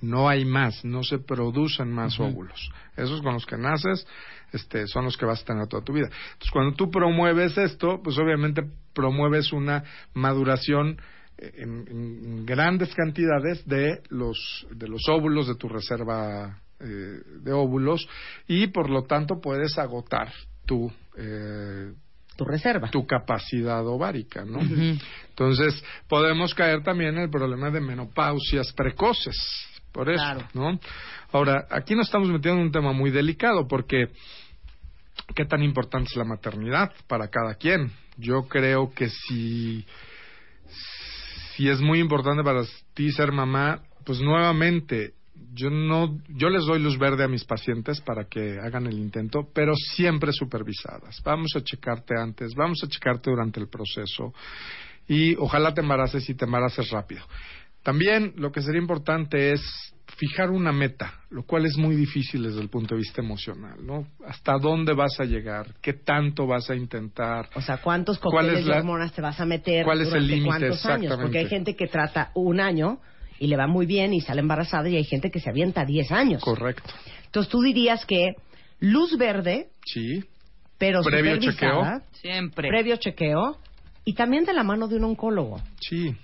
No 0.00 0.28
hay 0.28 0.44
más, 0.44 0.84
no 0.84 1.02
se 1.02 1.18
producen 1.18 1.90
más 1.90 2.20
óvulos. 2.20 2.70
Esos 2.96 3.20
con 3.20 3.34
los 3.34 3.46
que 3.46 3.56
naces 3.56 4.06
este, 4.52 4.86
son 4.86 5.04
los 5.04 5.16
que 5.16 5.26
vas 5.26 5.42
a 5.42 5.44
tener 5.44 5.66
toda 5.66 5.82
tu 5.82 5.92
vida. 5.92 6.06
Entonces, 6.06 6.50
cuando 6.52 6.76
tú 6.76 6.90
promueves 6.90 7.58
esto, 7.58 8.00
pues 8.02 8.16
obviamente 8.18 8.62
promueves 8.94 9.52
una 9.52 9.82
maduración 10.14 11.00
eh, 11.36 11.52
en, 11.56 11.84
en 11.88 12.46
grandes 12.46 12.94
cantidades 12.94 13.66
de 13.66 14.02
los, 14.08 14.66
de 14.70 14.88
los 14.88 15.08
óvulos 15.08 15.48
de 15.48 15.56
tu 15.56 15.68
reserva 15.68 16.60
eh, 16.80 17.22
de 17.40 17.52
óvulos 17.52 18.08
y 18.46 18.68
por 18.68 18.88
lo 18.88 19.02
tanto 19.02 19.40
puedes 19.40 19.76
agotar 19.78 20.32
tu 20.64 20.88
eh, 21.16 21.92
Tu 22.38 22.44
reserva. 22.44 22.88
tu 22.88 23.04
capacidad 23.04 23.84
ovárica, 23.84 24.44
¿no? 24.44 24.60
Entonces, 24.60 25.84
podemos 26.08 26.54
caer 26.54 26.84
también 26.84 27.16
en 27.16 27.24
el 27.24 27.30
problema 27.30 27.68
de 27.70 27.80
menopausias 27.80 28.72
precoces, 28.72 29.36
por 29.90 30.08
eso, 30.08 30.22
Claro. 30.22 30.48
¿no? 30.54 30.78
Ahora, 31.32 31.66
aquí 31.68 31.96
nos 31.96 32.06
estamos 32.06 32.28
metiendo 32.28 32.60
en 32.60 32.66
un 32.68 32.72
tema 32.72 32.92
muy 32.92 33.10
delicado 33.10 33.66
porque 33.66 34.06
qué 35.34 35.44
tan 35.46 35.64
importante 35.64 36.10
es 36.12 36.16
la 36.16 36.24
maternidad 36.24 36.92
para 37.08 37.26
cada 37.28 37.56
quien. 37.56 37.90
Yo 38.16 38.46
creo 38.46 38.92
que 38.94 39.08
si 39.10 39.84
si 41.56 41.68
es 41.68 41.80
muy 41.80 41.98
importante 41.98 42.44
para 42.44 42.62
ti 42.94 43.10
ser 43.10 43.32
mamá, 43.32 43.82
pues 44.06 44.20
nuevamente 44.20 45.14
yo 45.54 45.70
no 45.70 46.18
yo 46.28 46.48
les 46.48 46.64
doy 46.64 46.80
luz 46.80 46.98
verde 46.98 47.24
a 47.24 47.28
mis 47.28 47.44
pacientes 47.44 48.00
para 48.00 48.24
que 48.24 48.58
hagan 48.58 48.86
el 48.86 48.98
intento, 48.98 49.48
pero 49.52 49.74
siempre 49.74 50.32
supervisadas. 50.32 51.20
Vamos 51.24 51.52
a 51.56 51.62
checarte 51.62 52.14
antes, 52.18 52.54
vamos 52.54 52.82
a 52.84 52.88
checarte 52.88 53.30
durante 53.30 53.60
el 53.60 53.68
proceso 53.68 54.32
y 55.06 55.34
ojalá 55.36 55.72
te 55.74 55.80
embaraces 55.80 56.28
y 56.28 56.34
te 56.34 56.44
embaraces 56.44 56.90
rápido. 56.90 57.22
También 57.82 58.34
lo 58.36 58.52
que 58.52 58.60
sería 58.60 58.80
importante 58.80 59.52
es 59.52 59.62
fijar 60.16 60.50
una 60.50 60.72
meta, 60.72 61.14
lo 61.30 61.44
cual 61.44 61.64
es 61.66 61.76
muy 61.76 61.94
difícil 61.94 62.42
desde 62.42 62.60
el 62.60 62.68
punto 62.68 62.94
de 62.94 63.00
vista 63.00 63.22
emocional, 63.22 63.78
¿no? 63.84 64.06
¿Hasta 64.26 64.58
dónde 64.58 64.92
vas 64.92 65.18
a 65.20 65.24
llegar? 65.24 65.74
¿Qué 65.80 65.92
tanto 65.92 66.46
vas 66.46 66.68
a 66.70 66.74
intentar? 66.74 67.48
O 67.54 67.60
sea, 67.60 67.78
¿cuántos 67.78 68.18
¿Cuál 68.18 68.46
cócteles 68.46 68.60
es 68.60 68.66
de 68.66 68.72
hormonas 68.72 69.12
te 69.12 69.22
vas 69.22 69.38
a 69.38 69.46
meter 69.46 69.84
cuál 69.84 70.00
es 70.00 70.12
el 70.12 70.26
límite 70.26 70.48
cuántos 70.48 70.86
años? 70.86 71.16
Porque 71.16 71.38
exactamente? 71.38 71.38
hay 71.38 71.46
gente 71.46 71.76
que 71.76 71.86
trata 71.86 72.30
un 72.34 72.60
año 72.60 73.00
y 73.38 73.46
le 73.46 73.56
va 73.56 73.66
muy 73.66 73.86
bien 73.86 74.12
y 74.14 74.20
sale 74.20 74.40
embarazada 74.40 74.88
y 74.88 74.96
hay 74.96 75.04
gente 75.04 75.30
que 75.30 75.40
se 75.40 75.50
avienta 75.50 75.84
10 75.84 76.10
años. 76.12 76.42
Correcto. 76.42 76.92
Entonces 77.26 77.50
tú 77.50 77.60
dirías 77.60 78.04
que 78.06 78.34
luz 78.80 79.16
verde, 79.18 79.68
Sí. 79.84 80.24
pero 80.78 81.02
Previo 81.02 81.34
supervisada, 81.36 82.02
Siempre. 82.12 82.68
previo 82.68 82.96
chequeo 82.96 83.58
y 84.04 84.14
también 84.14 84.44
de 84.44 84.54
la 84.54 84.62
mano 84.62 84.88
de 84.88 84.96
un 84.96 85.04
oncólogo. 85.04 85.60
Sí, 85.80 86.14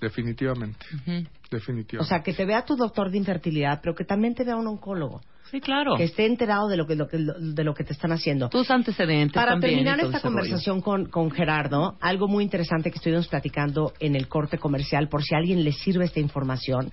definitivamente. 0.00 0.84
Ujú. 0.94 1.24
Definitivamente. 1.50 1.98
O 1.98 2.04
sea, 2.04 2.22
que 2.22 2.32
te 2.32 2.44
vea 2.46 2.64
tu 2.64 2.76
doctor 2.76 3.10
de 3.10 3.18
infertilidad, 3.18 3.80
pero 3.82 3.94
que 3.94 4.04
también 4.04 4.34
te 4.34 4.44
vea 4.44 4.56
un 4.56 4.66
oncólogo. 4.66 5.20
Sí, 5.50 5.60
claro. 5.60 5.96
Que 5.96 6.04
esté 6.04 6.24
enterado 6.26 6.68
de 6.68 6.76
lo 6.78 6.86
que, 6.86 6.96
lo 6.96 7.08
que- 7.08 7.18
de 7.18 7.64
lo 7.64 7.74
que 7.74 7.84
te 7.84 7.92
están 7.92 8.12
haciendo. 8.12 8.48
Tus 8.48 8.70
antecedentes 8.70 9.34
Para 9.34 9.52
también. 9.52 9.74
terminar 9.84 10.00
esta 10.00 10.20
conversación 10.20 10.80
con, 10.80 11.06
con 11.10 11.30
Gerardo, 11.30 11.96
algo 12.00 12.26
muy 12.28 12.42
interesante 12.44 12.90
que 12.90 12.96
estuvimos 12.96 13.28
platicando 13.28 13.92
en 14.00 14.16
el 14.16 14.28
corte 14.28 14.56
comercial, 14.58 15.08
por 15.08 15.22
si 15.22 15.34
a 15.34 15.38
alguien 15.38 15.62
le 15.62 15.72
sirve 15.72 16.06
esta 16.06 16.20
información, 16.20 16.90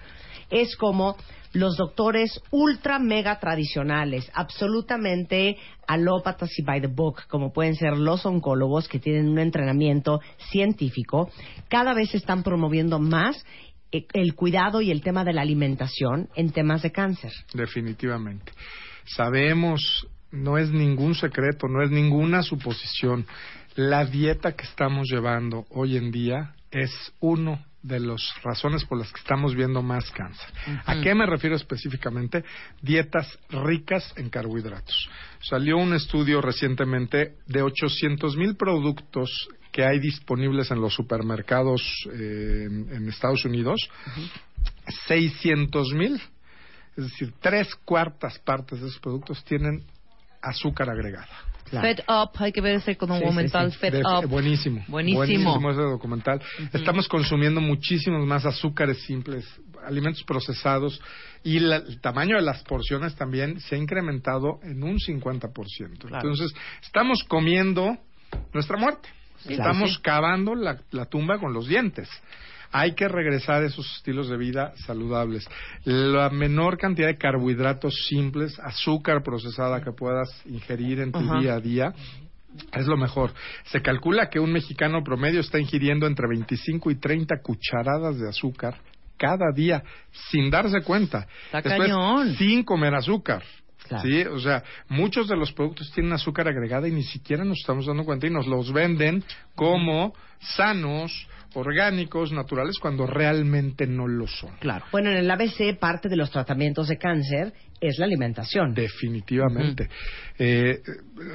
es 0.49 0.75
como 0.75 1.15
los 1.53 1.77
doctores 1.77 2.41
ultra 2.51 2.99
mega 2.99 3.39
tradicionales, 3.39 4.29
absolutamente 4.33 5.57
alópatas 5.87 6.49
y 6.57 6.63
by 6.63 6.81
the 6.81 6.87
book, 6.87 7.23
como 7.27 7.51
pueden 7.51 7.75
ser 7.75 7.97
los 7.97 8.25
oncólogos 8.25 8.87
que 8.87 8.99
tienen 8.99 9.29
un 9.29 9.39
entrenamiento 9.39 10.19
científico, 10.51 11.29
cada 11.69 11.93
vez 11.93 12.13
están 12.13 12.43
promoviendo 12.43 12.99
más 12.99 13.43
el 13.91 14.35
cuidado 14.35 14.81
y 14.81 14.91
el 14.91 15.01
tema 15.01 15.23
de 15.23 15.33
la 15.33 15.41
alimentación 15.41 16.29
en 16.35 16.51
temas 16.51 16.81
de 16.81 16.91
cáncer. 16.91 17.31
Definitivamente. 17.53 18.51
Sabemos, 19.05 20.07
no 20.31 20.57
es 20.57 20.69
ningún 20.69 21.15
secreto, 21.15 21.67
no 21.67 21.81
es 21.81 21.89
ninguna 21.89 22.43
suposición. 22.43 23.25
La 23.75 24.05
dieta 24.05 24.55
que 24.55 24.65
estamos 24.65 25.07
llevando 25.09 25.65
hoy 25.71 25.97
en 25.97 26.11
día 26.11 26.53
es 26.71 26.91
uno 27.19 27.63
de 27.81 27.99
las 27.99 28.21
razones 28.43 28.83
por 28.85 28.97
las 28.97 29.11
que 29.11 29.19
estamos 29.19 29.55
viendo 29.55 29.81
más 29.81 30.11
cáncer. 30.11 30.49
¿A 30.85 30.99
qué 31.01 31.15
me 31.15 31.25
refiero 31.25 31.55
específicamente? 31.55 32.43
Dietas 32.81 33.39
ricas 33.49 34.13
en 34.17 34.29
carbohidratos. 34.29 35.09
Salió 35.41 35.77
un 35.77 35.93
estudio 35.93 36.41
recientemente 36.41 37.37
de 37.47 37.61
800 37.61 38.35
mil 38.35 38.55
productos 38.57 39.49
que 39.79 39.85
hay 39.85 39.99
disponibles 39.99 40.71
en 40.71 40.81
los 40.81 40.93
supermercados 40.93 41.81
eh, 42.11 42.65
en, 42.67 42.89
en 42.93 43.07
Estados 43.07 43.45
Unidos. 43.45 43.79
600 45.07 45.93
mil 45.93 46.21
es 46.97 47.03
decir, 47.05 47.33
tres 47.39 47.73
cuartas 47.85 48.37
partes 48.39 48.81
de 48.81 48.87
esos 48.87 48.99
productos 48.99 49.41
tienen 49.45 49.83
azúcar 50.41 50.89
agregada. 50.89 51.29
Claro. 51.69 51.87
Fed 51.87 51.99
Up, 52.09 52.31
hay 52.39 52.51
que 52.51 52.59
ver 52.59 52.75
ese 52.75 52.95
documental 52.95 53.71
sí, 53.71 53.75
sí. 53.75 53.79
Fed 53.79 53.93
De- 53.93 54.01
Up. 54.03 54.27
buenísimo. 54.27 54.83
Buenísimo. 54.89 55.71
ese 55.71 55.79
documental. 55.81 56.41
Estamos 56.73 57.07
consumiendo 57.07 57.61
muchísimos 57.61 58.25
más 58.27 58.45
azúcares 58.45 59.01
simples, 59.03 59.45
alimentos 59.85 60.23
procesados 60.23 60.99
y 61.43 61.59
la- 61.59 61.77
el 61.77 62.01
tamaño 62.01 62.35
de 62.35 62.41
las 62.41 62.63
porciones 62.63 63.15
también 63.15 63.61
se 63.61 63.75
ha 63.75 63.77
incrementado 63.77 64.59
en 64.63 64.83
un 64.83 64.97
50%. 64.99 65.99
Claro. 65.99 66.27
Entonces, 66.27 66.53
estamos 66.81 67.23
comiendo 67.23 67.97
nuestra 68.53 68.77
muerte. 68.77 69.07
Sí, 69.39 69.53
estamos 69.53 69.95
sí. 69.95 70.01
cavando 70.01 70.55
la, 70.55 70.77
la 70.91 71.05
tumba 71.05 71.39
con 71.39 71.53
los 71.53 71.67
dientes. 71.67 72.09
Hay 72.71 72.93
que 72.93 73.07
regresar 73.07 73.63
a 73.63 73.65
esos 73.65 73.85
estilos 73.97 74.29
de 74.29 74.37
vida 74.37 74.73
saludables. 74.85 75.47
La 75.85 76.29
menor 76.29 76.77
cantidad 76.77 77.07
de 77.07 77.17
carbohidratos 77.17 78.05
simples, 78.07 78.59
azúcar 78.59 79.23
procesada 79.23 79.81
que 79.81 79.91
puedas 79.91 80.29
ingerir 80.45 80.99
en 80.99 81.11
tu 81.11 81.17
Ajá. 81.19 81.39
día 81.39 81.53
a 81.55 81.59
día, 81.59 81.93
es 82.73 82.85
lo 82.85 82.95
mejor. 82.95 83.31
Se 83.65 83.81
calcula 83.81 84.29
que 84.29 84.39
un 84.39 84.51
mexicano 84.51 85.03
promedio 85.03 85.39
está 85.39 85.59
ingiriendo 85.59 86.05
entre 86.05 86.27
25 86.27 86.91
y 86.91 86.95
30 86.99 87.41
cucharadas 87.41 88.19
de 88.19 88.29
azúcar 88.29 88.75
cada 89.17 89.51
día 89.53 89.83
sin 90.29 90.49
darse 90.49 90.81
cuenta. 90.81 91.27
Está 91.45 91.61
Después, 91.61 91.89
cañón. 91.89 92.35
sin 92.35 92.63
comer 92.63 92.93
azúcar. 92.95 93.43
Claro. 93.89 94.07
Sí, 94.07 94.21
o 94.21 94.39
sea, 94.39 94.63
muchos 94.87 95.27
de 95.27 95.35
los 95.35 95.51
productos 95.51 95.91
tienen 95.91 96.13
azúcar 96.13 96.47
agregada 96.47 96.87
y 96.87 96.91
ni 96.91 97.03
siquiera 97.03 97.43
nos 97.43 97.57
estamos 97.59 97.87
dando 97.87 98.05
cuenta 98.05 98.27
y 98.27 98.29
nos 98.29 98.45
los 98.45 98.71
venden 98.71 99.23
como 99.55 100.13
sanos, 100.39 101.27
orgánicos, 101.55 102.31
naturales, 102.31 102.77
cuando 102.79 103.07
realmente 103.07 103.87
no 103.87 104.07
lo 104.07 104.27
son. 104.27 104.51
Claro. 104.59 104.85
Bueno, 104.91 105.09
en 105.09 105.17
el 105.17 105.31
ABC 105.31 105.75
parte 105.79 106.07
de 106.07 106.15
los 106.15 106.29
tratamientos 106.29 106.87
de 106.87 106.97
cáncer 106.99 107.51
es 107.81 107.97
la 107.97 108.05
alimentación. 108.05 108.75
Definitivamente. 108.75 109.89
Eh, 110.37 110.81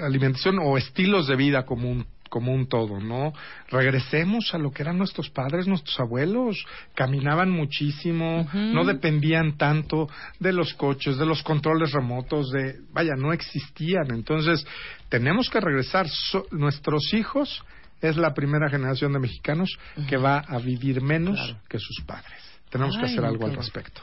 alimentación 0.01 0.61
o 0.61 0.79
estilos 0.79 1.27
de 1.27 1.35
vida 1.35 1.65
como 1.65 1.91
un 1.91 2.07
como 2.35 2.53
un 2.53 2.67
todo, 2.67 2.99
¿no? 2.99 3.33
Regresemos 3.71 4.53
a 4.55 4.59
lo 4.59 4.73
que 4.73 4.83
eran 4.83 4.99
nuestros 4.99 5.31
padres, 5.31 5.69
nuestros 5.69 6.01
abuelos. 6.01 6.67
Caminaban 6.97 7.49
muchísimo, 7.49 8.49
no 8.53 8.85
dependían 8.85 9.57
tanto 9.57 10.09
de 10.41 10.53
los 10.53 10.75
coches, 10.75 11.17
de 11.17 11.27
los 11.27 11.45
controles 11.45 11.93
remotos, 11.93 12.51
de, 12.51 12.81
vaya, 12.93 13.13
no 13.17 13.33
existían. 13.33 14.11
Entonces, 14.11 14.67
tenemos 15.09 15.49
que 15.49 15.61
regresar. 15.61 16.09
So- 16.09 16.47
nuestros 16.51 17.15
hijos 17.15 17.63
es 18.03 18.17
la 18.17 18.35
primera 18.35 18.69
generación 18.69 19.13
de 19.13 19.21
mexicanos 19.21 19.71
que 20.09 20.17
va 20.17 20.39
a 20.41 20.59
vivir 20.59 21.01
menos 21.03 21.39
que 21.69 21.79
sus 21.79 22.01
padres. 22.05 22.43
Tenemos 22.69 22.99
que 22.99 23.05
hacer 23.05 23.25
algo 23.25 23.47
al 23.47 23.55
respecto. 23.55 24.01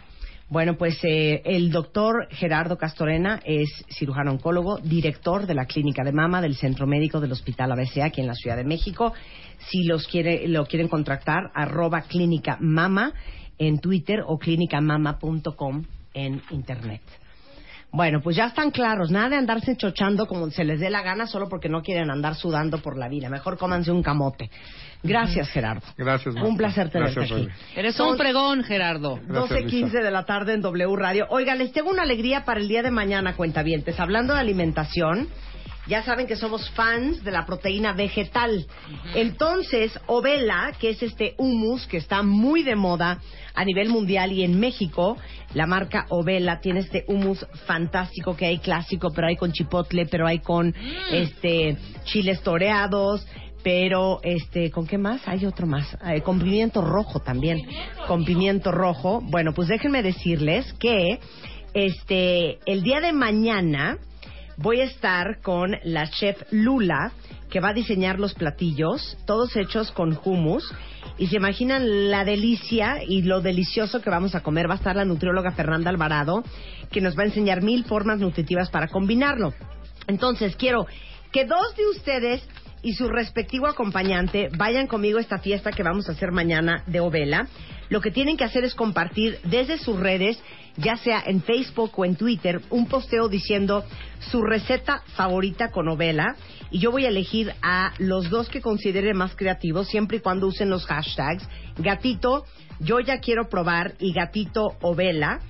Bueno, 0.52 0.76
pues 0.76 1.00
eh, 1.04 1.42
el 1.46 1.72
doctor 1.72 2.28
Gerardo 2.30 2.78
Castorena 2.78 3.40
es 3.46 3.70
cirujano 3.88 4.32
oncólogo, 4.32 4.80
director 4.80 5.48
de 5.48 5.54
la 5.54 5.66
clínica 5.66 6.04
de 6.04 6.12
mama 6.12 6.42
del 6.42 6.58
Centro 6.58 6.86
Médico 6.86 7.22
del 7.22 7.32
Hospital 7.32 7.72
ABC 7.72 8.02
aquí 8.04 8.20
en 8.20 8.28
la 8.28 8.36
Ciudad 8.36 8.58
de 8.58 8.66
México. 8.66 9.14
Si 9.70 9.86
los 9.86 10.10
quiere, 10.10 10.50
lo 10.50 10.66
quieren 10.66 10.90
contratar, 10.90 11.52
arroba 11.54 12.02
clínica 12.02 12.58
mama 12.60 13.14
en 13.58 13.80
Twitter 13.80 14.24
o 14.28 14.38
clínicamama.com 14.38 15.86
en 16.14 16.42
Internet. 16.50 17.02
Bueno, 17.94 18.22
pues 18.22 18.36
ya 18.36 18.48
están 18.48 18.72
claros. 18.72 19.10
Nada 19.10 19.30
de 19.30 19.36
andarse 19.38 19.78
chochando 19.78 20.26
como 20.26 20.50
se 20.50 20.66
les 20.66 20.82
dé 20.82 20.90
la 20.90 21.02
gana 21.02 21.28
solo 21.28 21.48
porque 21.48 21.70
no 21.70 21.82
quieren 21.82 22.10
andar 22.10 22.36
sudando 22.36 22.82
por 22.82 22.98
la 22.98 23.08
vida. 23.08 23.30
Mejor 23.30 23.58
cómanse 23.58 23.92
un 23.92 24.04
camote. 24.04 24.50
Gracias, 25.04 25.50
Gerardo. 25.50 25.86
Gracias, 25.98 26.36
Marta. 26.36 26.50
Un 26.50 26.58
placer 26.58 26.90
tenerte 26.90 27.16
Gracias, 27.16 27.40
aquí. 27.40 27.50
Eres 27.76 28.00
un 28.00 28.18
fregón, 28.18 28.64
Gerardo. 28.64 29.20
Gracias, 29.24 29.64
12.15 29.64 30.04
de 30.04 30.12
la 30.12 30.26
tarde 30.26 30.54
en 30.54 30.62
W 30.62 30.96
Radio. 30.96 31.26
Oiga, 31.30 31.56
les 31.56 31.72
tengo 31.72 31.90
una 31.90 32.04
alegría 32.04 32.46
para 32.46 32.60
el 32.60 32.68
día 32.68 32.84
de 32.84 32.92
mañana, 32.92 33.36
cuentavientes. 33.36 34.00
Hablando 34.00 34.34
de 34.34 34.40
alimentación, 34.40 35.28
ya 35.88 36.04
saben 36.04 36.28
que 36.28 36.36
somos 36.36 36.70
fans 36.72 37.24
de 37.24 37.32
la 37.32 37.46
proteína 37.46 37.94
vegetal. 37.94 38.66
Entonces, 39.16 40.00
Ovela, 40.06 40.74
que 40.80 40.92
es 40.92 41.02
este 41.02 41.34
hummus 41.38 41.88
que 41.88 41.98
está 41.98 42.22
muy 42.22 42.64
de 42.64 42.76
moda 42.76 43.20
a 43.54 43.66
nivel 43.66 43.90
mundial 43.90 44.32
y 44.32 44.44
en 44.44 44.60
México, 44.60 45.18
la 45.54 45.66
marca 45.66 46.06
Ovela 46.10 46.62
tiene 46.62 46.82
este 46.82 47.04
hummus 47.08 47.46
fantástico 47.66 48.38
que 48.38 48.46
hay 48.46 48.60
clásico, 48.60 49.10
pero 49.14 49.28
hay 49.28 49.36
con 49.36 49.52
chipotle, 49.52 50.06
pero 50.06 50.28
hay 50.28 50.40
con 50.40 50.74
este 51.12 51.78
chiles 52.06 52.42
toreados, 52.42 53.28
pero 53.63 54.19
este 54.24 54.71
con 54.71 54.88
qué 54.88 54.97
más 54.97 55.28
hay 55.28 55.45
otro 55.45 55.67
más. 55.67 55.97
Eh, 56.06 56.21
pimiento 56.21 56.82
rojo 56.82 57.19
también. 57.19 57.62
Con 58.08 58.26
pimiento 58.26 58.71
rojo. 58.71 59.21
Bueno 59.21 59.54
pues 59.54 59.67
déjenme 59.67 60.04
decirles 60.04 60.74
que 60.74 61.19
este 61.74 62.60
el 62.65 62.84
día 62.84 63.00
de 63.00 63.13
mañana 63.13 63.97
voy 64.58 64.82
a 64.82 64.86
estar 64.86 65.41
con 65.41 65.76
la 65.84 66.10
chef 66.10 66.41
Lula 66.52 67.12
que 67.50 67.60
va 67.60 67.69
a 67.69 67.74
diseñar 67.74 68.19
los 68.19 68.34
platillos 68.34 69.17
todos 69.26 69.56
hechos 69.56 69.91
con 69.91 70.17
hummus. 70.24 70.71
Y 71.17 71.28
se 71.28 71.36
imaginan 71.36 72.10
la 72.10 72.24
delicia 72.24 73.04
y 73.06 73.21
lo 73.21 73.41
delicioso 73.41 74.02
que 74.02 74.10
vamos 74.10 74.34
a 74.34 74.41
comer. 74.41 74.67
Va 74.67 74.76
a 74.76 74.78
estar 74.78 74.95
la 74.95 75.06
nutrióloga 75.06 75.52
Fernanda 75.52 75.89
Alvarado 75.89 76.43
que 76.91 77.02
nos 77.02 77.17
va 77.17 77.24
a 77.24 77.28
enseñar 77.28 77.62
mil 77.62 77.86
formas 77.86 78.19
nutritivas 78.19 78.69
para 78.69 78.88
combinarlo. 78.88 79.54
Entonces 80.08 80.56
quiero 80.56 80.86
que 81.32 81.45
dos 81.45 81.76
de 81.76 81.88
ustedes 81.88 82.47
y 82.84 82.94
su 82.94 83.08
respectivo 83.08 83.67
acompañante 83.67 84.50
vayan 84.58 84.88
conmigo 84.88 85.17
a 85.17 85.22
esta 85.22 85.39
fiesta 85.39 85.72
que 85.72 85.84
vamos 85.84 86.10
a 86.10 86.13
hacer 86.13 86.32
mañana 86.32 86.84
de 86.88 87.00
Ovela. 87.00 87.48
Lo 87.89 88.02
que 88.02 88.12
tienen 88.12 88.38
que 88.38 88.44
hacer 88.44 88.63
es 88.63 88.74
compartir 88.74 89.39
desde 89.44 89.78
sus 89.78 90.00
redes, 90.00 90.41
ya 90.78 90.96
sea 90.96 91.22
en 91.26 91.41
Facebook 91.41 91.91
o 91.98 92.06
en 92.06 92.15
Twitter, 92.15 92.62
un 92.70 92.88
posteo 92.88 93.28
diciendo 93.28 93.84
su 94.20 94.41
receta 94.41 95.04
favorita 95.15 95.72
con 95.72 95.89
Ovela. 95.89 96.36
Y 96.72 96.80
yo 96.80 96.91
voy 96.91 97.06
a 97.06 97.10
elegir 97.10 97.54
a 97.62 97.94
los 97.98 98.30
dos 98.30 98.48
que 98.48 98.62
considere 98.62 99.13
más 99.13 99.36
creativos, 99.36 99.89
siempre 99.89 100.17
y 100.17 100.22
cuando 100.22 100.48
usen 100.48 100.70
los 100.70 100.86
hashtags 100.86 101.48
gatito, 101.78 102.46
yo 102.80 103.00
ya 103.00 103.20
quiero 103.20 103.50
probar 103.50 103.94
y 104.00 104.13
gatito 104.13 104.78
Ovela. 104.82 105.41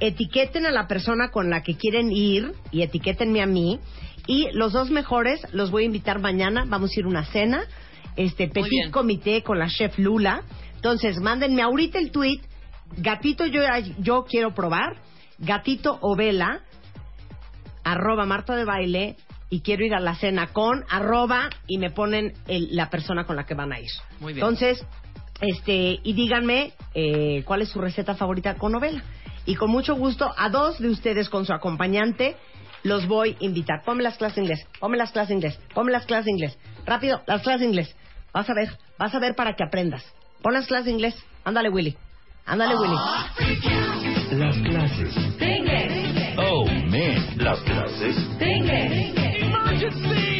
Etiqueten 0.00 0.64
a 0.64 0.70
la 0.70 0.88
persona 0.88 1.30
con 1.30 1.50
la 1.50 1.62
que 1.62 1.76
quieren 1.76 2.10
ir 2.10 2.52
y 2.70 2.80
etiquétenme 2.80 3.42
a 3.42 3.46
mí. 3.46 3.78
Y 4.30 4.46
los 4.52 4.72
dos 4.72 4.90
mejores 4.90 5.40
los 5.52 5.72
voy 5.72 5.82
a 5.82 5.86
invitar 5.86 6.20
mañana. 6.20 6.64
Vamos 6.64 6.92
a 6.94 7.00
ir 7.00 7.04
a 7.04 7.08
una 7.08 7.24
cena. 7.24 7.64
Este 8.14 8.46
petit 8.46 8.92
comité 8.92 9.42
con 9.42 9.58
la 9.58 9.66
chef 9.68 9.98
Lula. 9.98 10.42
Entonces, 10.76 11.18
mándenme 11.20 11.62
ahorita 11.62 11.98
el 11.98 12.12
tweet. 12.12 12.38
Gatito, 12.96 13.44
yo, 13.46 13.62
yo 13.98 14.24
quiero 14.24 14.54
probar. 14.54 14.98
Gatito 15.40 15.98
Ovela. 16.00 16.60
Arroba 17.82 18.24
Marta 18.24 18.54
de 18.54 18.64
Baile. 18.64 19.16
Y 19.48 19.62
quiero 19.62 19.84
ir 19.84 19.94
a 19.94 20.00
la 20.00 20.14
cena 20.14 20.46
con 20.52 20.84
arroba 20.88 21.50
y 21.66 21.78
me 21.78 21.90
ponen 21.90 22.34
el- 22.46 22.68
la 22.76 22.88
persona 22.88 23.24
con 23.24 23.34
la 23.34 23.46
que 23.46 23.54
van 23.54 23.72
a 23.72 23.80
ir. 23.80 23.90
Muy 24.20 24.32
bien. 24.32 24.44
Entonces, 24.46 24.86
este, 25.40 25.98
y 26.04 26.12
díganme 26.12 26.72
eh, 26.94 27.42
cuál 27.44 27.62
es 27.62 27.68
su 27.70 27.80
receta 27.80 28.14
favorita 28.14 28.54
con 28.54 28.70
novela. 28.70 29.02
Y 29.44 29.56
con 29.56 29.70
mucho 29.72 29.96
gusto, 29.96 30.30
a 30.36 30.50
dos 30.50 30.78
de 30.78 30.88
ustedes 30.88 31.28
con 31.28 31.46
su 31.46 31.52
acompañante, 31.52 32.36
los 32.82 33.06
voy 33.06 33.36
a 33.40 33.44
invitar. 33.44 33.82
Ponme 33.84 34.02
las 34.02 34.16
clases 34.16 34.36
de 34.36 34.42
inglés, 34.42 34.66
ponme 34.78 34.96
las 34.96 35.12
clases 35.12 35.28
de 35.28 35.34
inglés, 35.34 35.60
ponme 35.74 35.92
las 35.92 36.06
clases 36.06 36.26
de 36.26 36.32
inglés. 36.32 36.58
Rápido, 36.86 37.22
las 37.26 37.42
clases 37.42 37.60
de 37.60 37.66
inglés. 37.66 37.96
Vas 38.32 38.48
a 38.48 38.54
ver, 38.54 38.68
vas 38.98 39.14
a 39.14 39.18
ver 39.18 39.34
para 39.34 39.54
que 39.54 39.64
aprendas. 39.64 40.04
Pon 40.42 40.54
las 40.54 40.66
clases 40.66 40.86
de 40.86 40.92
inglés. 40.92 41.14
Ándale, 41.44 41.68
Willy. 41.68 41.96
Ándale, 42.46 42.74
Willy. 42.76 42.96
Las 44.32 44.56
clases. 44.58 45.14
Oh, 46.38 46.64
man. 46.64 47.36
Las 47.36 47.60
clases. 47.60 48.16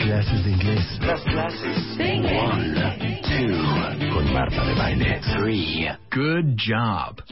Clases 0.03 0.45
de 0.45 0.51
inglés. 0.51 0.99
Las 1.03 1.23
clases. 1.23 1.99
One, 1.99 3.21
two. 3.23 4.13
Con 4.15 4.33
Marta 4.33 4.65
de 4.65 4.75
Baile. 4.75 5.21
Three. 5.37 5.89
Good 6.11 6.57
job. 6.57 7.23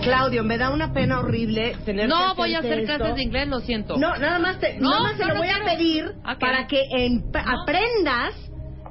Claudio, 0.00 0.44
me 0.44 0.58
da 0.58 0.70
una 0.70 0.92
pena 0.92 1.18
horrible 1.20 1.76
tener 1.84 2.08
No 2.08 2.34
que 2.34 2.36
voy 2.42 2.54
a 2.54 2.58
hacer 2.58 2.80
esto. 2.80 2.96
clases 2.96 3.16
de 3.16 3.22
inglés, 3.22 3.48
lo 3.48 3.60
siento. 3.60 3.96
No, 3.96 4.16
nada 4.16 4.38
más 4.38 4.58
te, 4.60 4.78
No, 4.78 4.90
nada 4.90 5.02
más 5.02 5.16
te 5.16 5.22
no, 5.22 5.28
lo 5.28 5.34
no 5.34 5.40
voy 5.40 5.48
a 5.50 5.64
pedir 5.64 6.04
Ok. 6.06 6.38
para 6.40 6.66
que 6.66 6.82
en- 6.90 7.24
aprendas 7.34 8.34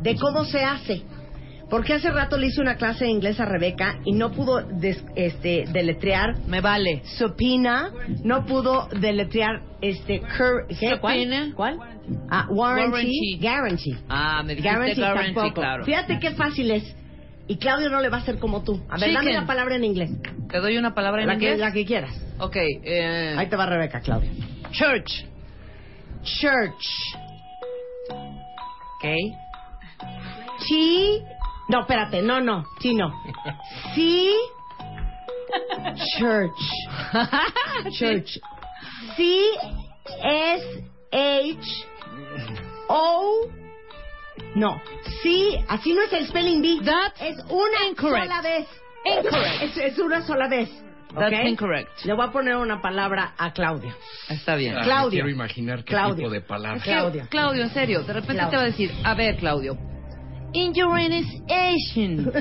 de 0.01 0.15
cómo 0.15 0.45
se 0.45 0.63
hace. 0.63 1.03
Porque 1.69 1.93
hace 1.93 2.11
rato 2.11 2.37
le 2.37 2.47
hice 2.47 2.61
una 2.61 2.75
clase 2.75 3.05
de 3.05 3.11
inglés 3.11 3.39
a 3.39 3.45
Rebeca 3.45 3.95
y 4.05 4.11
no 4.11 4.31
pudo 4.31 4.61
des- 4.61 5.03
este, 5.15 5.65
deletrear 5.71 6.35
Me 6.47 6.61
vale. 6.61 7.01
subpoena, 7.17 7.89
no 8.23 8.45
pudo 8.45 8.87
deletrear 8.99 9.61
este 9.81 10.21
cur- 10.21 10.67
¿qué? 10.79 10.99
¿Cuál? 10.99 11.53
¿Cuál? 11.55 11.77
Ah, 12.29 12.45
warranty, 12.51 12.91
Warranty. 12.91 13.39
guarantee. 13.41 13.95
Ah, 14.09 14.43
me 14.43 14.55
dijiste 14.55 14.69
Guarantee 14.69 15.01
guarantee, 15.01 15.33
tampoco. 15.33 15.61
claro. 15.61 15.85
Fíjate 15.85 16.19
qué 16.19 16.31
fácil 16.31 16.69
es. 16.71 16.95
Y 17.53 17.57
Claudio 17.57 17.87
no 17.91 18.01
le 18.01 18.09
va 18.09 18.17
a 18.17 18.21
hacer 18.21 18.39
como 18.39 18.63
tú. 18.63 18.83
A 18.89 18.97
ver, 18.97 19.13
dame 19.13 19.31
la 19.31 19.45
palabra 19.45 19.75
en 19.75 19.83
inglés. 19.83 20.09
Te 20.49 20.57
doy 20.59 20.75
una 20.75 20.95
palabra 20.95 21.21
en 21.21 21.27
La 21.27 21.37
que, 21.37 21.45
inglés. 21.51 21.59
la 21.59 21.71
que 21.71 21.85
quieras. 21.85 22.11
Ok, 22.39 22.55
eh, 22.55 23.35
Ahí 23.37 23.47
te 23.47 23.55
va 23.55 23.67
Rebeca, 23.67 24.01
Claudio. 24.01 24.31
church. 24.71 25.25
Church. 26.23 26.83
Ok. 28.09 29.03
T. 30.67 31.21
No, 31.69 31.81
espérate, 31.81 32.23
no, 32.23 32.41
no, 32.41 32.65
T 32.81 32.91
no. 32.95 33.13
C. 33.93 34.31
Church. 36.17 36.51
Church. 37.99 38.39
C. 39.15 39.41
S. 40.23 40.83
H. 41.11 41.85
O. 42.89 43.47
No. 44.55 44.81
C. 45.21 45.63
Así 45.67 45.93
no 45.93 46.01
es 46.03 46.13
el 46.13 46.27
spelling 46.27 46.61
bee. 46.61 46.79
That's 46.83 47.21
es 47.21 47.37
una 47.49 47.85
incorrect. 47.89 48.25
sola 48.27 48.41
vez. 48.41 48.67
Incorrect. 49.05 49.61
Es, 49.63 49.77
es 49.77 49.99
una 49.99 50.21
sola 50.25 50.47
vez. 50.47 50.69
That's 51.13 51.39
¿ok? 51.39 51.45
incorrect. 51.47 52.05
Le 52.05 52.13
voy 52.13 52.25
a 52.25 52.31
poner 52.31 52.55
una 52.55 52.81
palabra 52.81 53.33
a 53.37 53.53
Claudio. 53.53 53.93
Está 54.29 54.55
bien. 54.55 54.75
Ah, 54.77 54.81
Claudio. 54.83 55.11
Quiero 55.11 55.29
imaginar 55.29 55.79
qué 55.83 55.93
Claudio. 55.93 56.15
tipo 56.15 56.29
de 56.31 56.41
palabras. 56.41 56.83
Claudio. 56.83 57.27
Claudio, 57.29 57.63
en 57.63 57.69
serio, 57.69 58.01
de 58.01 58.13
repente 58.13 58.33
Claudio. 58.41 58.49
te 58.49 58.55
va 58.57 58.61
a 58.63 58.65
decir, 58.65 58.91
a 59.03 59.13
ver, 59.13 59.35
Claudio. 59.37 59.77
Engineerization. 60.55 62.31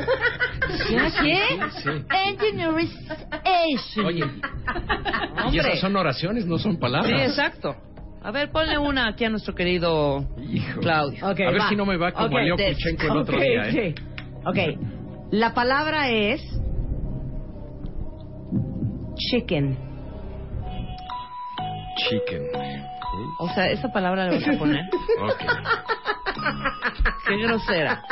¿Sí? 0.89 0.97
Sí. 1.83 1.91
Engineerization. 2.11 4.07
Oye, 4.07 4.25
y 5.51 5.59
esas 5.59 5.81
son 5.81 5.97
oraciones, 5.97 6.47
no 6.47 6.59
son 6.59 6.73
Sí, 6.73 6.79
palabras. 6.79 7.21
exacto. 7.31 7.75
A 8.25 8.31
ver, 8.31 8.51
ponle 8.53 8.79
una 8.79 9.09
aquí 9.09 9.25
a 9.25 9.31
nuestro 9.31 9.55
querido 9.55 10.25
Hijo. 10.39 10.81
Claudio. 10.81 11.19
Ok, 11.29 11.41
a 11.41 11.51
ver 11.51 11.61
va. 11.61 11.69
si 11.69 11.77
no 11.77 11.85
me 11.87 11.97
va 11.97 12.13
como 12.13 12.27
Ok, 12.27 12.35
a 12.35 12.43
Leo 12.43 12.57
des- 12.57 12.77
Kuchenko 12.77 13.03
el 13.13 13.17
otro 13.19 13.37
Ok, 13.37 13.43
día, 13.43 13.69
¿eh? 13.69 13.95
sí. 13.97 14.05
Ok. 14.45 14.59
La 15.33 15.55
palabra 15.55 16.09
es 16.11 16.41
chicken. 19.17 19.77
Chicken. 21.97 22.43
O 23.41 23.49
sea, 23.55 23.71
esa 23.71 23.89
palabra 23.93 24.27
la 24.27 24.33
vas 24.35 24.49
a 24.49 24.59
poner. 24.59 24.85
Ok. 25.23 25.43
Qué 27.29 27.37
grosera. 27.37 28.03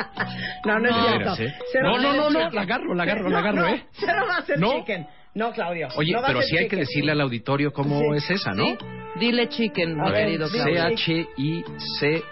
No, 0.64 0.78
no, 0.78 0.90
No. 0.90 0.96
es 0.98 1.06
cierto. 1.36 1.42
¿eh? 1.42 1.54
Cero 1.72 1.84
No, 1.90 1.98
no, 1.98 2.12
no, 2.14 2.30
no, 2.30 2.50
la 2.50 2.60
agarro, 2.62 2.94
la 2.94 3.02
agarro, 3.02 3.22
No, 3.24 3.30
la 3.30 3.38
agarro, 3.40 3.60
no, 3.62 3.66
¿eh? 3.68 3.84
Cero 3.92 4.22
va 4.28 4.36
a 4.36 4.42
ser 4.42 4.58
No. 4.60 4.72
chicken. 4.74 5.06
No, 5.34 5.52
Claudio. 5.52 5.88
Oye, 5.96 6.12
no 6.12 6.22
pero 6.26 6.42
sí 6.42 6.56
hay 6.58 6.68
que 6.68 6.76
decirle 6.76 7.12
al 7.12 7.20
auditorio 7.20 7.72
cómo 7.72 8.00
Sí. 8.00 8.06
es 8.16 8.30
esa, 8.30 8.52
¿no? 8.52 8.64
¿Sí? 8.64 8.76
Dile 9.20 9.48
chicken, 9.48 9.96
mi 10.00 10.12
querido. 10.12 10.48
Claudio. 10.48 10.96
C-H-I-C-K-E-N. 10.96 12.26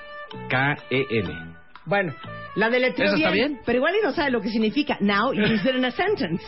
Bueno, 1.85 2.15
la 2.57 2.71
deletreo 2.71 3.07
¿Esa 3.09 3.17
está 3.17 3.31
bien, 3.31 3.49
bien? 3.53 3.63
pero 3.65 3.79
igual 3.79 3.95
y 4.01 4.05
no 4.05 4.13
sabe 4.13 4.31
lo 4.31 4.41
que 4.41 4.49
significa. 4.51 4.97
Now 5.01 5.31
use 5.31 5.63
it 5.71 5.77
in 5.77 5.85
a 5.85 5.91
sentence. 5.91 6.43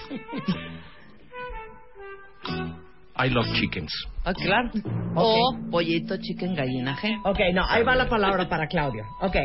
I 3.16 3.28
love 3.28 3.46
chickens. 3.54 3.92
Ah, 4.24 4.32
claro. 4.34 4.70
O 5.14 5.56
pollito, 5.70 6.16
chicken, 6.18 6.54
gallina, 6.54 6.96
G. 6.96 7.20
Ok, 7.24 7.38
no, 7.54 7.62
ahí 7.68 7.82
va 7.82 7.94
la 7.96 8.08
palabra 8.08 8.48
para 8.48 8.66
Claudio. 8.66 9.04
Ok. 9.20 9.36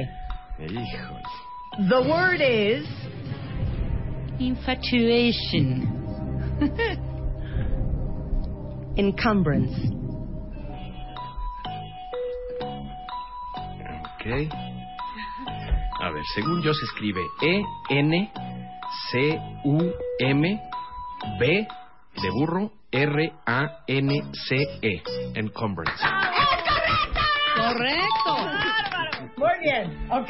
Híjole. 0.60 1.22
The 1.89 1.99
word 2.10 2.41
is 2.41 2.86
Infatuation. 4.39 6.05
encumbrance. 8.95 9.95
Ok. 14.16 14.26
A 16.01 16.10
ver, 16.12 16.24
según 16.34 16.62
yo 16.62 16.74
se 16.74 16.86
escribe 16.86 17.22
E-N-C-U-M 17.41 18.32
B 21.39 21.68
de 22.22 22.30
burro 22.32 22.72
R-A-N-C-E. 22.91 25.03
Encumbrance. 25.36 26.06
Correcto. 27.74 29.32
Muy 29.38 29.49
bien, 29.61 29.97
ok. 30.09 30.30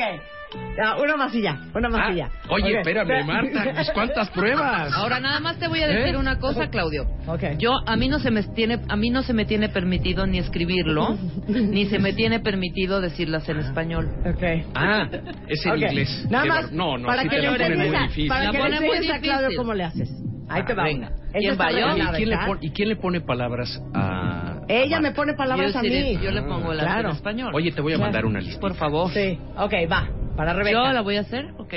Ya, 0.77 0.95
una 0.95 1.17
masilla, 1.17 1.57
una 1.73 1.89
masilla. 1.89 2.29
Ah, 2.33 2.47
oye, 2.49 2.71
Ok. 2.71 2.77
espérame, 2.87 3.25
Marta. 3.25 3.63
pues, 3.73 3.91
¿Cuántas 3.93 4.29
pruebas? 4.29 4.93
Ahora 4.93 5.19
nada 5.19 5.39
más 5.41 5.57
te 5.57 5.67
voy 5.67 5.81
a 5.81 5.87
decir 5.87 6.15
¿Eh? 6.15 6.17
una 6.17 6.37
cosa, 6.39 6.69
Claudio. 6.69 7.03
Ok. 7.27 7.43
Yo 7.57 7.71
a 7.85 7.95
mí 7.97 8.07
no 8.07 8.19
se 8.19 8.31
me 8.31 8.41
tiene 8.43 8.79
a 8.87 8.95
mí 8.95 9.09
no 9.09 9.21
se 9.23 9.33
me 9.33 9.43
tiene 9.45 9.67
permitido 9.69 10.25
ni 10.27 10.37
escribirlo, 10.39 11.17
ni 11.47 11.85
se 11.87 11.99
me 11.99 12.13
tiene 12.13 12.39
permitido 12.39 13.01
decirlas 13.01 13.47
en 13.49 13.59
español. 13.59 14.09
Ok. 14.25 14.43
Ah, 14.75 15.07
es 15.47 15.65
en 15.65 15.71
Ok. 15.73 15.77
inglés. 15.79 16.25
Nada 16.29 16.43
Qué 16.43 16.49
más, 16.49 16.63
bar- 16.65 16.73
No, 16.73 16.97
no, 16.97 17.07
para 17.07 17.23
sí 17.23 17.29
que 17.29 17.35
te 17.35 17.41
le 17.41 17.47
lo 17.47 17.53
ponen 17.53 17.71
enseñes 17.73 17.87
muy 17.91 17.97
a- 17.97 18.01
difícil. 18.03 18.27
Para 18.29 18.43
La 18.45 18.51
que 18.51 18.57
le 18.57 18.63
pone 18.63 18.79
muy 18.79 18.95
enseñes 18.95 19.15
a 19.15 19.19
Claudio 19.19 19.49
cómo 19.57 19.73
le 19.73 19.83
haces. 19.83 20.09
Ahí 20.47 20.61
Ah, 20.61 20.65
te 20.65 20.73
va. 20.73 20.83
venga. 20.83 21.11
¿Quién 21.39 21.57
va, 21.59 21.71
yo? 21.71 21.97
¿Y 21.97 22.15
quién, 22.15 22.29
le 22.29 22.37
pone, 22.37 22.59
¿Y 22.61 22.69
quién 22.71 22.89
le 22.89 22.95
pone 22.95 23.21
palabras 23.21 23.81
a.? 23.93 24.61
Ella 24.67 24.97
a 24.97 25.01
me 25.01 25.11
pone 25.11 25.33
palabras 25.33 25.73
yo, 25.73 25.79
a 25.79 25.81
sí 25.81 25.89
mí. 25.89 26.17
yo 26.21 26.31
le 26.31 26.41
pongo 26.41 26.73
las 26.73 26.85
Claro. 26.85 27.09
en 27.09 27.15
español. 27.15 27.51
Oye, 27.53 27.71
te 27.71 27.81
voy 27.81 27.93
a 27.93 27.97
mandar 27.97 28.25
una 28.25 28.39
lista. 28.39 28.59
por 28.59 28.73
favor. 28.75 29.11
Sí. 29.11 29.39
Ok, 29.57 29.73
va. 29.91 30.07
Para 30.35 30.53
Rebeca. 30.53 30.71
Yo 30.87 30.93
la 30.93 31.01
voy 31.01 31.17
a 31.17 31.21
hacer, 31.21 31.53
ok. 31.57 31.73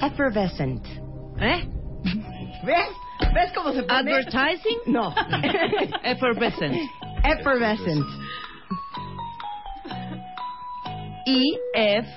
Effervescent. 0.00 0.84
¿Eh? 1.40 1.68
¿Ves? 2.64 2.88
¿Ves 3.34 3.52
cómo 3.54 3.72
se 3.72 3.82
pone? 3.82 3.98
Advertising. 4.12 4.78
No. 4.86 5.12
Effervescent. 6.04 6.76
Effervescent. 7.24 8.04
E 11.26 11.42
F 11.74 12.08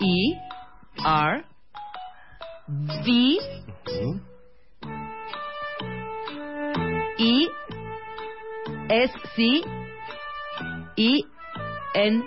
E 0.00 0.38
R 1.04 1.44
V 2.94 3.38
E 7.18 7.48
S 8.88 9.12
C 9.36 9.62
E 10.96 11.20
N 11.94 12.22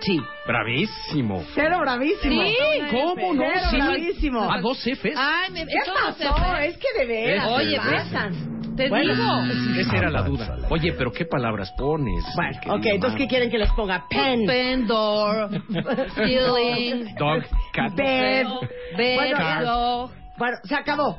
T. 0.00 0.20
Bravísimo. 0.46 1.44
Cero 1.54 1.78
bravísimo. 1.80 2.42
Sí, 2.42 2.56
¿Cómo 2.90 3.34
no? 3.34 3.44
Cero 3.52 3.66
Sí. 3.70 3.76
bravísimo. 3.76 4.50
A 4.52 4.60
dos 4.60 4.78
Fs. 4.84 5.14
Ay, 5.16 5.52
me 5.52 5.64
¿Qué 5.66 5.74
pasó? 5.86 6.56
Es 6.58 6.76
que 6.78 6.98
de 6.98 7.06
veras. 7.06 7.46
Oye, 7.48 7.76
pasan. 7.76 8.52
Te 8.76 8.88
Bueno. 8.88 9.12
digo. 9.14 9.80
Esa 9.80 9.96
era 9.98 10.10
la 10.10 10.22
duda. 10.22 10.56
Oye, 10.70 10.92
pero 10.94 11.12
¿qué 11.12 11.26
palabras 11.26 11.70
pones? 11.76 12.24
Bueno, 12.34 12.58
ok, 12.76 12.86
entonces 12.86 13.18
¿qué 13.18 13.28
quieren 13.28 13.50
que 13.50 13.58
les 13.58 13.70
ponga? 13.72 14.06
Pen, 14.08 14.46
Pen, 14.46 14.86
door, 14.86 15.50
ceiling, 16.14 17.14
Dog, 17.16 17.42
cat. 17.74 17.94
bed. 17.94 18.46
bed, 18.96 19.14
Bueno. 19.16 20.10
Bueno, 20.38 20.56
se 20.64 20.74
acabó. 20.74 21.18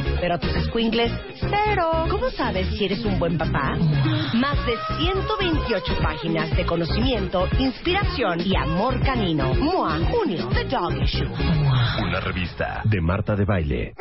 pero 0.19 0.39
tus 0.39 0.51
squinkles, 0.65 1.11
cero. 1.39 2.05
¿Cómo 2.09 2.29
sabes 2.31 2.67
si 2.77 2.85
eres 2.85 3.03
un 3.05 3.19
buen 3.19 3.37
papá? 3.37 3.75
Más 4.33 4.57
de 4.65 4.73
128 4.97 5.97
páginas 6.01 6.55
de 6.55 6.65
conocimiento, 6.65 7.47
inspiración 7.59 8.39
y 8.41 8.55
amor 8.55 8.99
canino. 9.01 9.53
MOA, 9.53 9.99
junio, 10.11 10.49
The 10.53 10.65
Dog 10.65 11.01
Issue. 11.01 11.27
Una 12.03 12.19
revista 12.19 12.81
de 12.85 13.01
Marta 13.01 13.35
de 13.35 13.45
Baile. 13.45 13.93